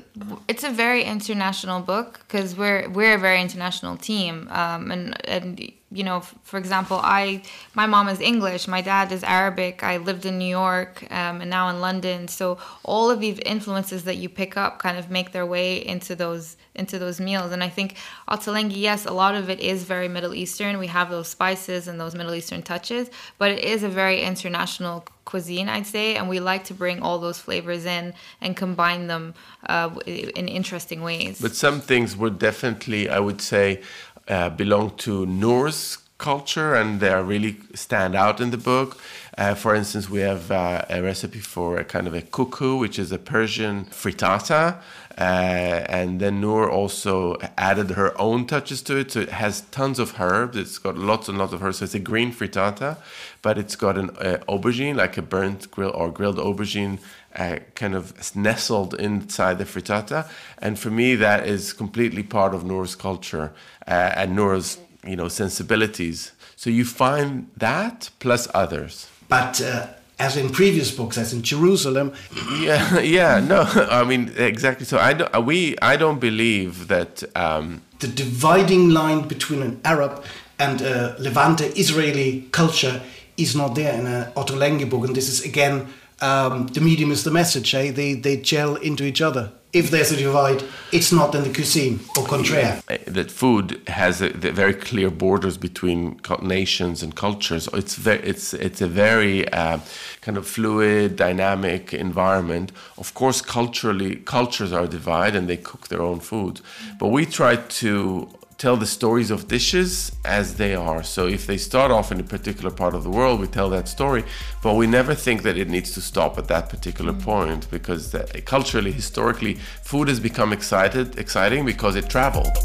it's 0.48 0.64
a 0.64 0.70
very 0.70 1.04
international 1.04 1.80
book 1.80 2.20
because 2.26 2.54
we're 2.54 2.88
we're 2.90 3.14
a 3.14 3.18
very 3.18 3.40
international 3.40 3.96
team, 3.96 4.48
um, 4.50 4.90
and 4.90 5.28
and 5.28 5.72
you 5.92 6.04
know, 6.04 6.20
for 6.20 6.58
example, 6.58 7.00
I 7.02 7.42
my 7.74 7.86
mom 7.86 8.08
is 8.08 8.20
English, 8.20 8.68
my 8.68 8.80
dad 8.80 9.12
is 9.12 9.22
Arabic. 9.22 9.82
I 9.82 9.98
lived 9.98 10.26
in 10.26 10.38
New 10.38 10.44
York 10.44 11.04
um, 11.10 11.40
and 11.40 11.50
now 11.50 11.68
in 11.68 11.80
London, 11.80 12.28
so 12.28 12.58
all 12.82 13.10
of 13.10 13.20
these 13.20 13.38
influences 13.40 14.04
that 14.04 14.16
you 14.16 14.28
pick 14.28 14.56
up 14.56 14.78
kind 14.78 14.98
of 14.98 15.10
make 15.10 15.32
their 15.32 15.46
way 15.46 15.84
into 15.84 16.14
those 16.14 16.56
into 16.74 16.98
those 16.98 17.20
meals. 17.20 17.52
And 17.52 17.62
I 17.62 17.68
think 17.68 17.96
Ottolenghi, 18.28 18.76
yes, 18.76 19.04
a 19.04 19.12
lot 19.12 19.34
of 19.34 19.50
it 19.50 19.60
is 19.60 19.84
very 19.84 20.08
Middle 20.08 20.34
Eastern. 20.34 20.78
We 20.78 20.86
have 20.86 21.10
those 21.10 21.28
spices 21.28 21.86
and 21.88 22.00
those 22.00 22.14
Middle 22.14 22.34
Eastern 22.34 22.62
touches, 22.62 23.10
but 23.38 23.50
it 23.50 23.62
is 23.64 23.82
a 23.82 23.88
very 23.88 24.22
international 24.22 25.04
cuisine, 25.24 25.68
I'd 25.68 25.86
say, 25.86 26.16
and 26.16 26.28
we 26.28 26.40
like 26.40 26.64
to 26.64 26.74
bring 26.74 27.00
all 27.00 27.18
those 27.18 27.38
flavors 27.38 27.84
in 27.84 28.14
and 28.40 28.56
combine 28.56 29.06
them 29.06 29.34
uh, 29.66 29.90
in 30.06 30.48
interesting 30.48 31.02
ways. 31.02 31.40
But 31.40 31.54
some 31.54 31.80
things 31.80 32.16
were 32.16 32.30
definitely, 32.30 33.08
I 33.08 33.20
would 33.20 33.40
say, 33.40 33.82
uh, 34.28 34.48
belong 34.50 34.90
to 34.96 35.26
Norse 35.26 35.98
culture, 36.30 36.74
and 36.80 37.00
they 37.00 37.12
really 37.34 37.54
stand 37.74 38.14
out 38.14 38.40
in 38.40 38.50
the 38.50 38.62
book. 38.72 38.90
Uh, 39.38 39.54
for 39.54 39.74
instance, 39.74 40.10
we 40.10 40.20
have 40.20 40.50
uh, 40.50 40.84
a 40.90 41.02
recipe 41.02 41.40
for 41.40 41.78
a 41.78 41.84
kind 41.84 42.06
of 42.06 42.14
a 42.14 42.22
cuckoo, 42.22 42.76
which 42.76 42.98
is 42.98 43.12
a 43.12 43.18
Persian 43.18 43.86
frittata. 43.86 44.76
Uh, 45.18 45.84
and 45.88 46.20
then 46.20 46.40
Noor 46.40 46.70
also 46.70 47.36
added 47.58 47.90
her 47.90 48.18
own 48.20 48.46
touches 48.46 48.82
to 48.82 48.96
it. 48.96 49.12
So 49.12 49.20
it 49.20 49.30
has 49.30 49.62
tons 49.70 49.98
of 49.98 50.20
herbs. 50.20 50.56
It's 50.56 50.78
got 50.78 50.96
lots 50.96 51.28
and 51.28 51.38
lots 51.38 51.52
of 51.52 51.62
herbs. 51.62 51.78
So 51.78 51.84
it's 51.84 51.94
a 51.94 51.98
green 51.98 52.32
frittata, 52.32 52.96
but 53.42 53.58
it's 53.58 53.76
got 53.76 53.98
an 53.98 54.10
uh, 54.10 54.38
aubergine, 54.48 54.96
like 54.96 55.16
a 55.18 55.22
burnt 55.22 55.70
grill 55.70 55.92
or 55.94 56.10
grilled 56.10 56.38
aubergine, 56.38 56.98
uh, 57.36 57.58
kind 57.74 57.94
of 57.94 58.34
nestled 58.36 58.94
inside 58.94 59.58
the 59.58 59.64
frittata. 59.64 60.28
And 60.58 60.78
for 60.78 60.90
me, 60.90 61.14
that 61.16 61.46
is 61.46 61.72
completely 61.72 62.22
part 62.22 62.54
of 62.54 62.64
Noor's 62.64 62.94
culture 62.94 63.52
uh, 63.86 64.12
and 64.16 64.36
Noor's, 64.36 64.78
you 65.06 65.16
know, 65.16 65.28
sensibilities. 65.28 66.32
So 66.56 66.70
you 66.70 66.84
find 66.84 67.50
that 67.56 68.10
plus 68.18 68.48
others. 68.54 69.08
But 69.28 69.60
uh, 69.60 69.86
as 70.18 70.36
in 70.36 70.50
previous 70.50 70.90
books, 70.90 71.18
as 71.18 71.32
in 71.32 71.42
Jerusalem. 71.42 72.12
Yeah, 72.60 73.00
yeah, 73.00 73.40
no, 73.40 73.62
I 74.00 74.04
mean 74.04 74.32
exactly. 74.36 74.86
So 74.86 74.98
I 74.98 75.14
don't, 75.14 75.46
we, 75.46 75.76
I 75.82 75.96
don't 75.96 76.20
believe 76.20 76.88
that 76.88 77.24
um, 77.34 77.82
the 77.98 78.08
dividing 78.08 78.90
line 78.90 79.26
between 79.26 79.62
an 79.62 79.80
Arab 79.84 80.22
and 80.58 80.80
a 80.80 81.16
Levante 81.18 81.64
Israeli 81.74 82.46
culture 82.52 83.00
is 83.36 83.56
not 83.56 83.74
there 83.74 83.94
in 83.98 84.06
a 84.06 84.32
Otto 84.36 84.56
book, 84.86 85.06
and 85.06 85.16
this 85.16 85.28
is 85.28 85.44
again 85.44 85.88
um, 86.22 86.68
the 86.68 86.80
medium 86.80 87.10
is 87.10 87.24
the 87.24 87.30
message. 87.30 87.74
Eh? 87.74 87.90
They 87.90 88.14
they 88.14 88.36
gel 88.36 88.76
into 88.76 89.04
each 89.04 89.20
other. 89.20 89.52
If 89.72 89.90
there's 89.90 90.12
a 90.12 90.16
divide, 90.16 90.62
it's 90.92 91.12
not 91.12 91.34
in 91.34 91.44
the 91.44 91.52
cuisine, 91.52 92.00
or 92.18 92.26
contraire. 92.26 92.82
that 93.06 93.30
food 93.30 93.80
has 93.88 94.20
a, 94.20 94.28
very 94.28 94.74
clear 94.74 95.08
borders 95.10 95.56
between 95.56 96.20
nations 96.42 97.02
and 97.02 97.16
cultures. 97.16 97.68
It's 97.72 98.06
it's 98.06 98.52
it's 98.52 98.82
a 98.82 98.86
very 98.86 99.50
uh, 99.50 99.78
kind 100.20 100.36
of 100.36 100.46
fluid, 100.46 101.16
dynamic 101.16 101.94
environment. 101.94 102.70
Of 102.98 103.14
course, 103.14 103.40
culturally, 103.40 104.16
cultures 104.16 104.72
are 104.72 104.86
divided 104.86 105.38
and 105.38 105.48
they 105.48 105.56
cook 105.56 105.88
their 105.88 106.02
own 106.02 106.20
food, 106.20 106.60
but 106.98 107.08
we 107.08 107.24
try 107.24 107.56
to 107.56 108.28
tell 108.62 108.76
the 108.76 108.86
stories 108.86 109.32
of 109.32 109.48
dishes 109.48 110.12
as 110.24 110.54
they 110.54 110.72
are. 110.72 111.02
So 111.02 111.26
if 111.26 111.48
they 111.48 111.58
start 111.58 111.90
off 111.90 112.12
in 112.12 112.20
a 112.20 112.22
particular 112.22 112.70
part 112.70 112.94
of 112.94 113.02
the 113.02 113.10
world, 113.10 113.40
we 113.40 113.48
tell 113.48 113.68
that 113.70 113.88
story, 113.88 114.22
but 114.62 114.74
we 114.76 114.86
never 114.86 115.16
think 115.16 115.42
that 115.42 115.56
it 115.56 115.68
needs 115.68 115.90
to 115.94 116.00
stop 116.00 116.38
at 116.38 116.46
that 116.46 116.68
particular 116.68 117.12
point 117.12 117.68
because 117.72 118.12
the, 118.12 118.22
culturally, 118.44 118.92
historically, 118.92 119.54
food 119.82 120.06
has 120.08 120.20
become 120.20 120.52
excited, 120.52 121.18
exciting 121.18 121.66
because 121.66 121.96
it 121.96 122.08
traveled. 122.08 122.56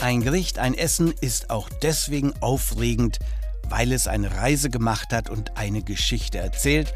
Ein 0.00 0.22
Gericht, 0.22 0.58
ein 0.58 0.72
Essen 0.72 1.12
ist 1.20 1.50
auch 1.50 1.68
deswegen 1.82 2.32
aufregend, 2.40 3.18
weil 3.68 3.92
es 3.92 4.06
eine 4.06 4.36
Reise 4.36 4.70
gemacht 4.70 5.12
hat 5.12 5.28
und 5.28 5.58
eine 5.58 5.82
Geschichte 5.82 6.38
erzählt. 6.38 6.94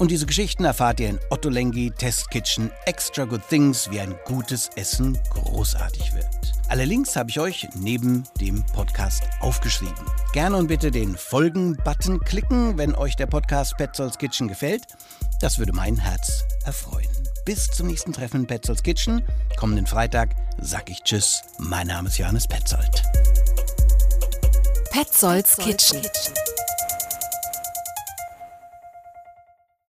Und 0.00 0.10
diese 0.10 0.24
Geschichten 0.24 0.64
erfahrt 0.64 0.98
ihr 1.00 1.10
in 1.10 1.20
Otto 1.28 1.50
Lengi 1.50 1.90
Test 1.90 2.30
Kitchen 2.30 2.70
Extra 2.86 3.26
Good 3.26 3.46
Things, 3.50 3.90
wie 3.90 4.00
ein 4.00 4.14
gutes 4.24 4.70
Essen 4.74 5.18
großartig 5.28 6.14
wird. 6.14 6.26
Alle 6.68 6.86
Links 6.86 7.16
habe 7.16 7.28
ich 7.28 7.38
euch 7.38 7.68
neben 7.74 8.24
dem 8.40 8.64
Podcast 8.72 9.24
aufgeschrieben. 9.40 10.06
Gerne 10.32 10.56
und 10.56 10.68
bitte 10.68 10.90
den 10.90 11.14
Folgen-Button 11.18 12.18
klicken, 12.20 12.78
wenn 12.78 12.94
euch 12.94 13.14
der 13.14 13.26
Podcast 13.26 13.76
Petzolds 13.76 14.16
Kitchen 14.16 14.48
gefällt. 14.48 14.84
Das 15.42 15.58
würde 15.58 15.74
mein 15.74 15.98
Herz 15.98 16.44
erfreuen. 16.64 17.10
Bis 17.44 17.70
zum 17.70 17.88
nächsten 17.88 18.14
Treffen 18.14 18.40
in 18.40 18.46
Petzolds 18.46 18.82
Kitchen. 18.82 19.22
Kommenden 19.58 19.86
Freitag 19.86 20.34
sag 20.62 20.88
ich 20.88 21.02
Tschüss. 21.02 21.42
Mein 21.58 21.88
Name 21.88 22.08
ist 22.08 22.16
Johannes 22.16 22.48
Petzold. 22.48 23.02
Petzolds 24.90 25.58
Kitchen. 25.58 26.00